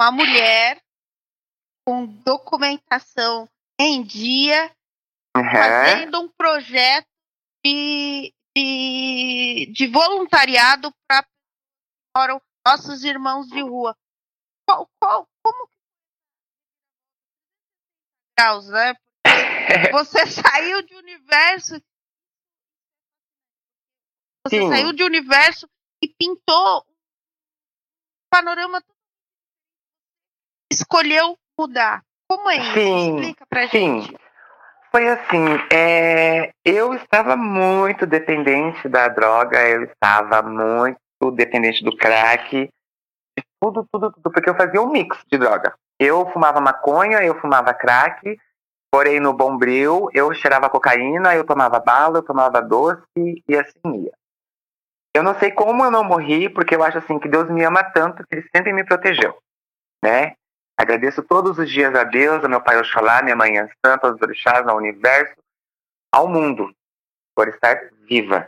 uma 0.00 0.10
mulher 0.10 0.82
com 1.86 2.04
documentação 2.04 3.48
em 3.78 4.02
dia, 4.02 4.72
fazendo 5.32 6.20
um 6.20 6.28
projeto 6.28 7.06
de, 7.64 8.34
de, 8.56 9.72
de 9.72 9.86
voluntariado 9.86 10.92
para 11.06 12.34
nossos 12.66 13.04
irmãos 13.04 13.46
de 13.46 13.60
rua. 13.62 13.96
Qual, 14.68 14.90
qual, 14.98 15.28
como 15.40 15.70
graus, 18.36 18.68
né? 18.68 18.94
Você 19.92 20.26
saiu 20.26 20.82
de 20.82 20.96
universo. 20.96 21.80
Você 24.44 24.60
Sim. 24.60 24.68
saiu 24.68 24.92
de 24.92 25.04
universo 25.04 25.68
e 26.02 26.08
pintou 26.08 26.84
um 26.88 26.94
panorama 28.28 28.82
escolheu 30.70 31.38
mudar. 31.56 32.04
Como 32.28 32.50
é 32.50 32.56
isso? 32.56 32.74
Sim, 32.74 33.14
Explica 33.14 33.46
pra 33.46 33.68
sim. 33.68 34.00
gente. 34.02 34.18
Foi 34.90 35.08
assim, 35.08 35.44
é, 35.72 36.52
eu 36.64 36.94
estava 36.94 37.36
muito 37.36 38.06
dependente 38.06 38.88
da 38.88 39.06
droga, 39.08 39.68
eu 39.68 39.84
estava 39.84 40.42
muito 40.42 41.05
dependente 41.30 41.84
do 41.84 41.96
crack, 41.96 42.68
tudo, 43.60 43.86
tudo, 43.90 44.12
tudo, 44.12 44.30
porque 44.32 44.48
eu 44.48 44.54
fazia 44.54 44.80
um 44.80 44.90
mix 44.90 45.18
de 45.30 45.38
droga. 45.38 45.74
Eu 45.98 46.30
fumava 46.30 46.60
maconha, 46.60 47.22
eu 47.22 47.38
fumava 47.40 47.72
crack, 47.72 48.38
porém 48.90 49.20
no 49.20 49.32
Bombril 49.32 50.08
eu 50.12 50.32
cheirava 50.34 50.70
cocaína, 50.70 51.34
eu 51.34 51.44
tomava 51.44 51.78
bala, 51.80 52.18
eu 52.18 52.22
tomava 52.22 52.60
doce 52.60 53.02
e 53.16 53.56
assim 53.56 54.04
ia. 54.04 54.12
Eu 55.14 55.22
não 55.22 55.38
sei 55.38 55.50
como 55.50 55.82
eu 55.82 55.90
não 55.90 56.04
morri, 56.04 56.48
porque 56.48 56.74
eu 56.74 56.82
acho 56.82 56.98
assim 56.98 57.18
que 57.18 57.28
Deus 57.28 57.50
me 57.50 57.64
ama 57.64 57.82
tanto 57.82 58.22
que 58.26 58.36
ele 58.36 58.48
sempre 58.54 58.72
me 58.72 58.84
protegeu, 58.84 59.36
né? 60.04 60.34
Agradeço 60.78 61.22
todos 61.22 61.58
os 61.58 61.70
dias 61.70 61.94
a 61.94 62.04
Deus, 62.04 62.44
a 62.44 62.48
meu 62.48 62.60
pai 62.60 62.78
Oxalá, 62.78 63.22
minha 63.22 63.34
mãe 63.34 63.54
Santa, 63.84 64.08
aos 64.08 64.20
orixás, 64.20 64.68
ao 64.68 64.76
universo, 64.76 65.34
ao 66.12 66.28
mundo, 66.28 66.70
por 67.34 67.48
estar 67.48 67.90
viva. 68.06 68.46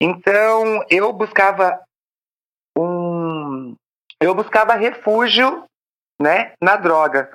Então, 0.00 0.82
eu 0.88 1.12
buscava 1.12 1.78
eu 4.22 4.34
buscava 4.34 4.74
refúgio, 4.74 5.64
né, 6.20 6.52
na 6.60 6.76
droga. 6.76 7.30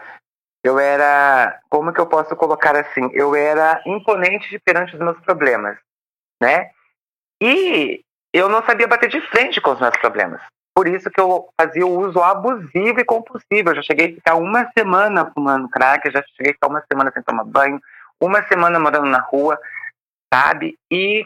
Eu 0.63 0.79
era, 0.79 1.59
como 1.69 1.93
que 1.93 1.99
eu 1.99 2.07
posso 2.07 2.35
colocar 2.35 2.75
assim? 2.75 3.09
Eu 3.13 3.35
era 3.35 3.81
imponente 3.85 4.59
perante 4.59 4.95
os 4.95 4.99
meus 4.99 5.19
problemas, 5.21 5.77
né? 6.41 6.71
E 7.41 8.01
eu 8.33 8.49
não 8.49 8.63
sabia 8.65 8.87
bater 8.87 9.09
de 9.09 9.21
frente 9.29 9.61
com 9.61 9.71
os 9.71 9.79
meus 9.79 9.95
problemas. 9.97 10.41
Por 10.75 10.87
isso 10.87 11.09
que 11.09 11.19
eu 11.19 11.49
fazia 11.59 11.85
o 11.85 11.99
uso 11.99 12.21
abusivo 12.21 12.99
e 12.99 13.05
compulsivo. 13.05 13.69
Eu 13.69 13.75
já 13.75 13.81
cheguei 13.81 14.11
a 14.11 14.15
ficar 14.15 14.35
uma 14.35 14.69
semana 14.77 15.31
fumando 15.33 15.69
crack, 15.69 16.11
já 16.11 16.23
cheguei 16.35 16.51
a 16.51 16.53
ficar 16.53 16.67
uma 16.67 16.83
semana 16.91 17.11
sem 17.11 17.23
tomar 17.23 17.43
banho, 17.43 17.79
uma 18.21 18.43
semana 18.47 18.79
morando 18.79 19.07
na 19.07 19.19
rua, 19.19 19.59
sabe? 20.33 20.77
E 20.91 21.25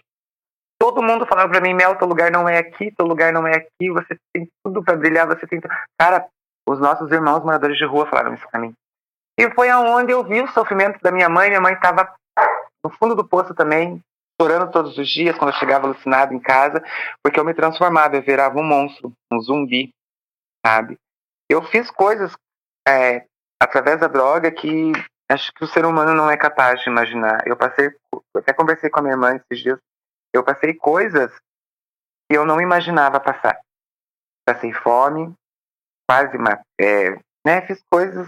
todo 0.82 1.04
mundo 1.04 1.28
falava 1.28 1.48
para 1.48 1.62
mim, 1.62 1.76
Mel, 1.76 1.96
teu 1.96 2.08
lugar 2.08 2.32
não 2.32 2.50
é 2.50 2.58
aqui, 2.58 2.92
teu 2.98 3.06
lugar 3.06 3.32
não 3.32 3.46
é 3.46 3.56
aqui, 3.56 3.92
você 3.92 4.18
tem 4.34 4.50
tudo 4.64 4.84
para 4.84 4.98
brilhar, 4.98 5.28
você 5.28 5.46
tem... 5.46 5.62
Cara, 5.96 6.28
os 6.68 6.80
nossos 6.80 7.12
irmãos 7.12 7.44
moradores 7.44 7.78
de 7.78 7.86
rua 7.86 8.08
falaram 8.08 8.34
isso 8.34 8.48
para 8.50 8.60
mim. 8.60 8.74
E 9.40 9.48
foi 9.52 9.70
aonde 9.70 10.12
eu 10.12 10.24
vi 10.24 10.42
o 10.42 10.48
sofrimento 10.48 11.00
da 11.00 11.12
minha 11.12 11.30
mãe. 11.30 11.50
Minha 11.50 11.62
mãe 11.62 11.74
estava 11.74 12.12
no 12.84 12.90
fundo 12.90 13.14
do 13.14 13.24
poço 13.24 13.54
também, 13.54 14.02
chorando 14.42 14.72
todos 14.72 14.98
os 14.98 15.08
dias 15.08 15.38
quando 15.38 15.52
eu 15.52 15.60
chegava 15.60 15.86
alucinado 15.86 16.34
em 16.34 16.40
casa, 16.40 16.84
porque 17.24 17.40
eu 17.40 17.46
me 17.46 17.54
transformava, 17.54 18.16
eu 18.16 18.24
virava 18.24 18.58
um 18.58 18.64
monstro, 18.64 19.14
um 19.32 19.40
zumbi, 19.40 19.92
sabe? 20.66 20.98
Eu 21.48 21.62
fiz 21.62 21.92
coisas 21.92 22.36
é, 22.88 23.26
através 23.62 24.00
da 24.00 24.08
droga 24.08 24.52
que 24.52 24.94
acho 25.30 25.52
que 25.54 25.64
o 25.64 25.68
ser 25.68 25.86
humano 25.86 26.16
não 26.16 26.30
é 26.30 26.36
capaz 26.36 26.82
de 26.82 26.90
imaginar. 26.90 27.44
Eu 27.46 27.56
passei, 27.56 27.92
eu 28.12 28.24
até 28.40 28.52
conversei 28.52 28.90
com 28.90 29.00
a 29.00 29.04
minha 29.04 29.14
irmã 29.14 29.36
esses 29.36 29.64
dias, 29.64 29.80
eu 30.34 30.44
passei 30.44 30.74
coisas 30.74 31.32
que 32.30 32.38
eu 32.38 32.46
não 32.46 32.62
imaginava 32.62 33.20
passar. 33.20 33.60
Passei 34.46 34.74
fome, 34.74 35.34
quase, 36.10 36.38
é, 36.80 37.12
né, 37.46 37.62
fiz 37.68 37.82
coisas 37.92 38.28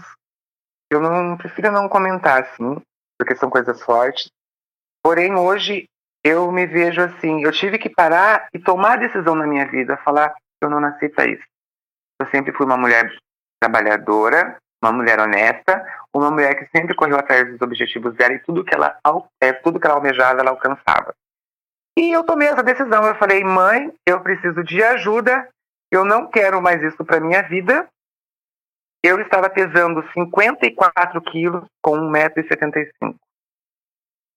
que 0.88 0.96
eu 0.96 1.00
não 1.00 1.36
prefiro 1.36 1.72
não 1.72 1.88
comentar 1.88 2.42
assim, 2.42 2.80
porque 3.18 3.34
são 3.34 3.50
coisas 3.50 3.80
fortes. 3.82 4.30
Porém, 5.02 5.34
hoje 5.34 5.86
eu 6.22 6.50
me 6.50 6.66
vejo 6.66 7.00
assim, 7.02 7.42
eu 7.42 7.52
tive 7.52 7.78
que 7.78 7.90
parar 7.90 8.48
e 8.54 8.58
tomar 8.58 8.98
decisão 8.98 9.34
na 9.34 9.46
minha 9.46 9.66
vida, 9.66 9.96
falar 9.98 10.34
eu 10.62 10.70
não 10.70 10.80
nasci 10.80 11.08
para 11.08 11.26
isso. 11.26 11.44
Eu 12.20 12.26
sempre 12.28 12.52
fui 12.52 12.64
uma 12.64 12.76
mulher 12.76 13.14
trabalhadora, 13.60 14.56
uma 14.82 14.92
mulher 14.92 15.18
honesta, 15.18 15.84
uma 16.12 16.30
mulher 16.30 16.54
que 16.54 16.76
sempre 16.76 16.94
correu 16.94 17.18
atrás 17.18 17.50
dos 17.50 17.60
objetivos 17.60 18.14
dela 18.14 18.34
e 18.34 18.38
tudo 18.38 18.64
que 18.64 18.74
ela, 18.74 18.98
é, 19.40 19.52
tudo 19.52 19.80
que 19.80 19.86
ela 19.86 19.96
almejava, 19.96 20.40
ela 20.40 20.50
alcançava. 20.50 21.14
E 21.96 22.10
eu 22.12 22.24
tomei 22.24 22.48
essa 22.48 22.62
decisão, 22.62 23.04
eu 23.06 23.14
falei, 23.16 23.44
mãe, 23.44 23.92
eu 24.06 24.20
preciso 24.20 24.64
de 24.64 24.82
ajuda, 24.82 25.48
eu 25.90 26.04
não 26.04 26.28
quero 26.28 26.60
mais 26.60 26.82
isso 26.82 27.04
para 27.04 27.20
minha 27.20 27.42
vida. 27.42 27.88
Eu 29.02 29.20
estava 29.20 29.48
pesando 29.50 30.02
54 30.12 31.20
quilos 31.22 31.64
com 31.82 31.96
1,75m. 32.10 33.14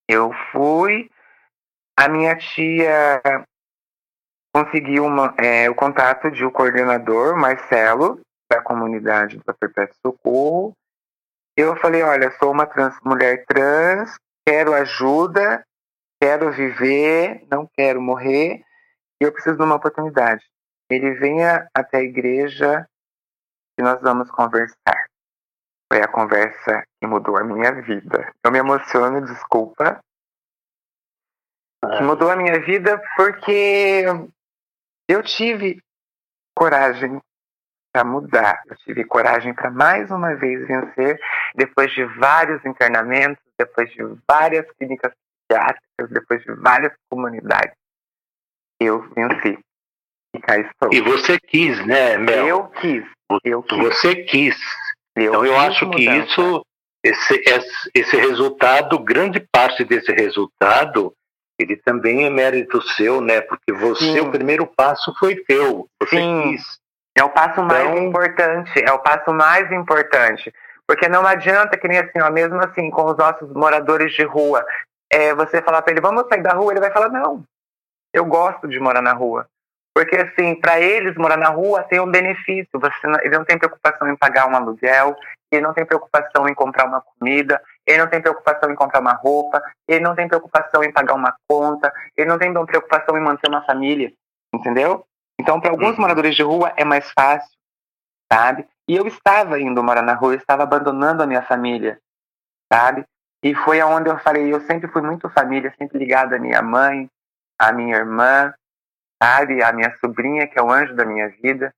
Eu 0.09 0.31
fui 0.51 1.09
a 1.97 2.07
minha 2.07 2.35
tia 2.37 3.21
conseguiu 4.57 5.05
uma, 5.05 5.35
é, 5.37 5.69
o 5.69 5.75
contato 5.75 6.31
de 6.31 6.43
um 6.43 6.49
coordenador, 6.49 7.37
Marcelo, 7.37 8.19
da 8.49 8.61
comunidade 8.61 9.37
do 9.37 9.53
Perpétuo 9.53 9.95
Socorro. 10.01 10.73
Eu 11.55 11.75
falei, 11.75 12.01
olha, 12.01 12.31
sou 12.39 12.51
uma 12.51 12.65
trans, 12.65 12.95
mulher 13.03 13.45
trans, 13.45 14.15
quero 14.47 14.73
ajuda, 14.73 15.63
quero 16.19 16.51
viver, 16.51 17.45
não 17.49 17.67
quero 17.67 18.01
morrer, 18.01 18.63
e 19.21 19.25
eu 19.25 19.31
preciso 19.31 19.57
de 19.57 19.63
uma 19.63 19.75
oportunidade. 19.75 20.43
Ele 20.89 21.13
venha 21.15 21.67
até 21.73 21.97
a 21.97 22.03
igreja 22.03 22.87
e 23.79 23.83
nós 23.83 24.01
vamos 24.01 24.29
conversar. 24.31 25.07
Foi 25.91 26.01
a 26.01 26.07
conversa 26.07 26.83
que 26.99 27.07
mudou 27.07 27.37
a 27.37 27.43
minha 27.43 27.81
vida. 27.81 28.33
Eu 28.43 28.51
me 28.51 28.59
emociono, 28.59 29.25
desculpa, 29.25 30.01
que 31.97 32.03
mudou 32.03 32.29
a 32.29 32.35
minha 32.35 32.59
vida 32.59 33.01
porque 33.15 34.05
eu 35.07 35.23
tive 35.23 35.81
coragem 36.55 37.21
para 37.93 38.03
mudar, 38.03 38.61
eu 38.67 38.75
tive 38.77 39.05
coragem 39.05 39.53
para 39.53 39.71
mais 39.71 40.11
uma 40.11 40.35
vez 40.35 40.67
vencer, 40.67 41.19
depois 41.55 41.91
de 41.93 42.03
vários 42.03 42.63
internamentos, 42.65 43.43
depois 43.57 43.89
de 43.91 44.03
várias 44.27 44.69
clínicas 44.73 45.13
psiquiátricas, 45.47 46.09
depois 46.09 46.43
de 46.43 46.53
várias 46.55 46.93
comunidades. 47.09 47.73
Eu 48.79 49.01
venci. 49.15 49.57
E 50.35 50.39
cá 50.39 50.57
estou. 50.57 50.93
E 50.93 51.01
você 51.01 51.39
quis, 51.39 51.85
né, 51.85 52.17
Mel? 52.17 52.47
Eu 52.47 52.63
quis. 52.69 53.03
Eu 53.43 53.63
quis. 53.63 53.77
Você 53.79 54.15
quis. 54.23 54.57
Eu 55.15 55.29
então 55.29 55.45
eu 55.45 55.57
acho 55.59 55.89
que 55.89 56.03
isso, 56.03 56.65
esse, 57.03 57.41
esse 57.93 58.17
resultado, 58.17 58.99
grande 58.99 59.39
parte 59.51 59.83
desse 59.83 60.11
resultado 60.11 61.13
ele 61.59 61.75
também 61.77 62.25
é 62.25 62.29
mérito 62.29 62.79
seu, 62.81 63.19
né? 63.19 63.41
Porque 63.41 63.73
você, 63.73 64.13
Sim. 64.13 64.19
o 64.19 64.31
primeiro 64.31 64.67
passo 64.67 65.11
foi 65.17 65.35
teu. 65.37 65.87
Você 65.99 66.17
Sim. 66.17 66.41
quis. 66.43 66.77
É 67.17 67.23
o 67.23 67.29
passo 67.29 67.63
mais 67.63 67.89
então... 67.89 68.03
importante. 68.03 68.79
É 68.79 68.91
o 68.91 68.99
passo 68.99 69.33
mais 69.33 69.71
importante. 69.71 70.53
Porque 70.87 71.09
não 71.09 71.25
adianta 71.25 71.75
que 71.75 71.87
nem 71.87 71.97
assim, 71.97 72.21
ó, 72.21 72.31
mesmo 72.31 72.59
assim, 72.59 72.91
com 72.91 73.05
os 73.05 73.17
nossos 73.17 73.51
moradores 73.51 74.13
de 74.13 74.23
rua, 74.23 74.63
é, 75.11 75.33
você 75.33 75.61
falar 75.61 75.81
para 75.81 75.91
ele, 75.91 76.01
vamos 76.01 76.27
sair 76.27 76.41
da 76.41 76.53
rua, 76.53 76.73
ele 76.73 76.79
vai 76.79 76.91
falar, 76.91 77.09
não, 77.09 77.43
eu 78.13 78.25
gosto 78.25 78.67
de 78.67 78.79
morar 78.79 79.01
na 79.01 79.13
rua. 79.13 79.47
Porque, 79.93 80.15
assim, 80.15 80.53
para 80.53 80.79
eles, 80.79 81.15
morar 81.15 81.37
na 81.37 81.49
rua 81.49 81.81
tem 81.81 81.99
um 81.99 82.11
benefício. 82.11 82.69
Você 82.79 83.07
não, 83.07 83.19
ele 83.21 83.35
não 83.35 83.43
tem 83.43 83.57
preocupação 83.57 84.07
em 84.07 84.15
pagar 84.15 84.47
um 84.47 84.55
aluguel, 84.55 85.15
ele 85.51 85.61
não 85.61 85.73
tem 85.73 85.85
preocupação 85.85 86.47
em 86.47 86.53
comprar 86.53 86.85
uma 86.85 87.01
comida, 87.01 87.59
ele 87.85 87.97
não 87.97 88.07
tem 88.07 88.21
preocupação 88.21 88.69
em 88.69 88.75
comprar 88.75 88.99
uma 88.99 89.13
roupa, 89.13 89.59
ele 89.87 90.01
não 90.01 90.13
tem 90.13 90.27
preocupação 90.27 90.83
em 90.83 90.91
pagar 90.91 91.15
uma 91.15 91.35
conta, 91.49 91.91
ele 92.15 92.29
não 92.29 92.37
tem 92.37 92.53
preocupação 92.53 93.17
em 93.17 93.21
manter 93.21 93.49
uma 93.49 93.63
família, 93.63 94.13
entendeu? 94.53 95.03
Então, 95.39 95.59
para 95.59 95.71
alguns 95.71 95.95
uhum. 95.95 96.01
moradores 96.01 96.35
de 96.35 96.43
rua 96.43 96.73
é 96.75 96.83
mais 96.83 97.09
fácil, 97.11 97.49
sabe? 98.31 98.67
E 98.87 98.95
eu 98.95 99.07
estava 99.07 99.59
indo 99.59 99.83
morar 99.83 100.03
na 100.03 100.13
rua, 100.13 100.33
eu 100.33 100.37
estava 100.37 100.61
abandonando 100.61 101.23
a 101.23 101.27
minha 101.27 101.41
família, 101.41 101.99
sabe? 102.71 103.03
E 103.43 103.53
foi 103.53 103.79
aonde 103.79 104.09
eu 104.09 104.17
falei, 104.19 104.51
eu 104.51 104.61
sempre 104.61 104.87
fui 104.87 105.01
muito 105.01 105.29
família, 105.29 105.73
sempre 105.77 105.99
ligado 105.99 106.33
à 106.33 106.39
minha 106.39 106.61
mãe, 106.61 107.09
à 107.59 107.71
minha 107.71 107.97
irmã, 107.97 108.53
sabe, 109.21 109.63
à 109.63 109.71
minha 109.71 109.95
sobrinha, 109.97 110.47
que 110.47 110.57
é 110.57 110.61
o 110.61 110.71
anjo 110.71 110.95
da 110.95 111.05
minha 111.05 111.29
vida. 111.29 111.73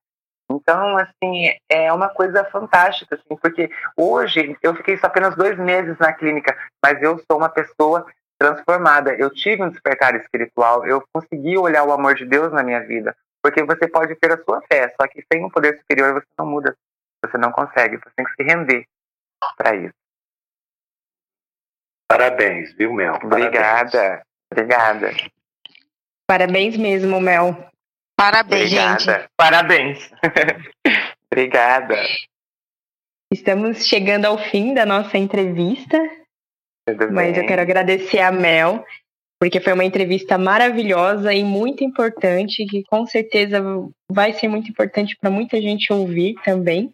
Então, 0.52 0.98
assim, 0.98 1.56
é 1.70 1.94
uma 1.94 2.10
coisa 2.10 2.44
fantástica, 2.46 3.16
assim, 3.16 3.36
porque 3.40 3.70
hoje 3.96 4.58
eu 4.64 4.74
fiquei 4.76 4.98
só 4.98 5.08
apenas 5.08 5.36
dois 5.36 5.58
meses 5.60 5.98
na 6.00 6.12
clínica, 6.12 6.58
mas 6.84 7.02
eu 7.02 7.20
sou 7.20 7.38
uma 7.38 7.50
pessoa 7.50 8.06
transformada. 8.40 9.14
Eu 9.14 9.30
tive 9.30 9.62
um 9.62 9.70
despertar 9.70 10.16
espiritual, 10.16 10.88
eu 10.88 11.04
consegui 11.14 11.58
olhar 11.58 11.84
o 11.84 11.92
amor 11.92 12.16
de 12.16 12.26
Deus 12.26 12.52
na 12.52 12.64
minha 12.64 12.80
vida, 12.80 13.16
porque 13.44 13.64
você 13.64 13.88
pode 13.88 14.16
ter 14.16 14.32
a 14.32 14.44
sua 14.44 14.62
fé, 14.62 14.94
só 15.00 15.08
que 15.08 15.24
sem 15.32 15.46
um 15.46 15.50
poder 15.50 15.78
superior 15.78 16.14
você 16.14 16.28
não 16.38 16.48
muda, 16.48 16.76
você 17.24 17.38
não 17.38 17.52
consegue, 17.52 17.98
você 17.98 18.10
tem 18.16 18.26
que 18.26 18.34
se 18.34 18.44
render 18.44 18.86
para 19.56 19.76
isso. 19.76 19.99
Parabéns, 22.20 22.74
viu, 22.74 22.92
Mel? 22.92 23.18
Obrigada, 23.24 24.22
obrigada. 24.52 25.12
Parabéns 26.28 26.76
mesmo, 26.76 27.18
Mel. 27.22 27.56
Parabéns, 28.18 28.64
Obrigada. 28.74 29.00
gente. 29.00 29.30
Parabéns. 29.38 30.12
Obrigada. 31.32 31.96
Estamos 33.32 33.86
chegando 33.88 34.26
ao 34.26 34.38
fim 34.38 34.74
da 34.74 34.86
nossa 34.86 35.18
entrevista, 35.18 35.98
Tudo 36.86 37.10
mas 37.10 37.38
eu 37.38 37.46
quero 37.46 37.62
agradecer 37.62 38.20
a 38.20 38.34
Mel, 38.34 38.84
porque 39.40 39.62
foi 39.62 39.72
uma 39.72 39.86
entrevista 39.86 40.38
maravilhosa 40.38 41.34
e 41.34 41.42
muito 41.42 41.86
importante, 41.86 42.66
que 42.66 42.84
com 42.84 43.06
certeza 43.06 43.64
vai 44.12 44.34
ser 44.34 44.50
muito 44.50 44.70
importante 44.70 45.16
para 45.22 45.30
muita 45.30 45.62
gente 45.62 45.94
ouvir 45.94 46.36
também. 46.44 46.94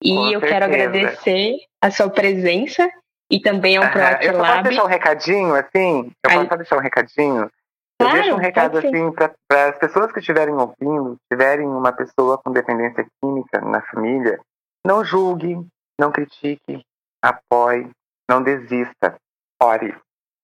E 0.00 0.14
Com 0.14 0.28
eu 0.28 0.40
quero 0.40 0.66
certeza. 0.66 0.88
agradecer 0.88 1.56
a 1.82 1.90
sua 1.90 2.08
presença 2.08 2.88
e 3.30 3.40
também 3.40 3.76
ao 3.76 3.84
Aham, 3.84 3.92
Proact 3.92 4.26
Eu 4.26 4.32
só 4.34 4.44
posso 4.44 4.62
deixar 4.62 4.84
um 4.84 4.88
recadinho, 4.88 5.54
assim? 5.54 6.12
Eu 6.24 6.30
Aí- 6.30 6.46
posso 6.46 6.56
deixar 6.58 6.76
um 6.76 6.80
recadinho? 6.80 7.50
Eu 7.98 8.06
Claro, 8.06 8.14
deixo 8.20 8.34
um 8.34 8.38
recado, 8.38 8.78
assim, 8.78 9.10
para 9.12 9.68
as 9.70 9.78
pessoas 9.78 10.12
que 10.12 10.18
estiverem 10.18 10.54
ouvindo, 10.54 11.16
tiverem 11.32 11.66
uma 11.66 11.92
pessoa 11.92 12.36
com 12.36 12.52
dependência 12.52 13.06
química 13.22 13.58
na 13.62 13.80
família, 13.80 14.38
não 14.86 15.02
julgue, 15.02 15.66
não 15.98 16.12
critique, 16.12 16.82
apoie, 17.22 17.90
não 18.28 18.42
desista. 18.42 19.16
Ore, 19.62 19.96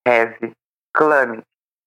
reze, 0.09 0.53
clame 0.95 1.43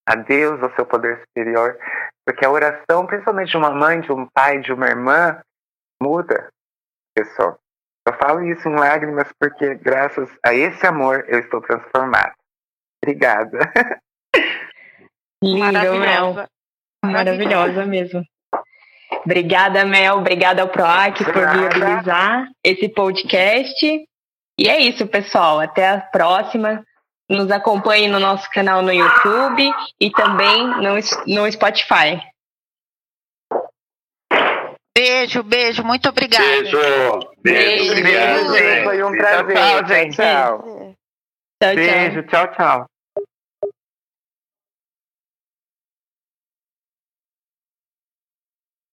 a 0.08 0.16
Deus, 0.16 0.62
ao 0.62 0.70
seu 0.76 0.86
poder 0.86 1.20
superior, 1.22 1.76
porque 2.24 2.46
a 2.46 2.52
oração, 2.52 3.08
principalmente 3.08 3.50
de 3.50 3.58
uma 3.58 3.72
mãe, 3.72 4.02
de 4.02 4.12
um 4.12 4.28
pai, 4.28 4.60
de 4.60 4.72
uma 4.72 4.88
irmã, 4.88 5.42
muda 6.00 6.48
a 6.48 7.20
pessoa. 7.24 7.58
Eu 8.08 8.14
falo 8.14 8.44
isso 8.44 8.70
em 8.70 8.76
lágrimas 8.76 9.28
porque, 9.40 9.76
graças 9.76 10.30
a 10.46 10.54
esse 10.54 10.86
amor, 10.86 11.26
eu 11.28 11.40
estou 11.40 11.60
transformada. 11.62 12.34
Obrigada. 13.04 13.60
Lindo, 15.44 15.72
Mel. 15.72 16.34
Maravilhosa. 16.34 16.50
Maravilhosa 17.04 17.86
mesmo. 17.86 18.24
Obrigada, 19.24 19.86
Mel. 19.86 20.18
Obrigada 20.18 20.62
ao 20.62 20.70
PROAC 20.70 21.24
por 21.24 21.34
viabilizar 21.34 22.48
esse 22.64 22.90
podcast. 22.90 24.08
E 24.58 24.70
é 24.70 24.80
isso, 24.80 25.08
pessoal. 25.08 25.60
Até 25.60 25.90
a 25.90 26.00
próxima. 26.00 26.84
Nos 27.28 27.50
acompanhe 27.50 28.08
no 28.08 28.20
nosso 28.20 28.48
canal 28.52 28.84
no 28.84 28.94
YouTube 28.94 29.68
e 30.00 30.12
também 30.12 30.68
no, 30.68 30.94
no 31.26 31.52
Spotify. 31.52 32.22
Beijo, 34.98 35.44
beijo. 35.44 35.84
Muito 35.84 36.08
obrigada. 36.08 36.44
Beijo. 36.46 36.78
Beijo. 36.78 37.30
Beijo, 37.44 37.92
Obrigado, 37.92 38.52
beijo. 38.52 38.84
Foi 38.86 39.04
um 39.04 39.12
prazer. 39.12 39.56
tchau, 39.56 39.88
gente. 39.88 40.16
Tchau. 40.16 40.60
Tchau, 40.62 40.96
tchau. 41.60 41.76
Beijo, 41.76 42.24
tchau, 42.24 42.48
tchau. 42.56 42.86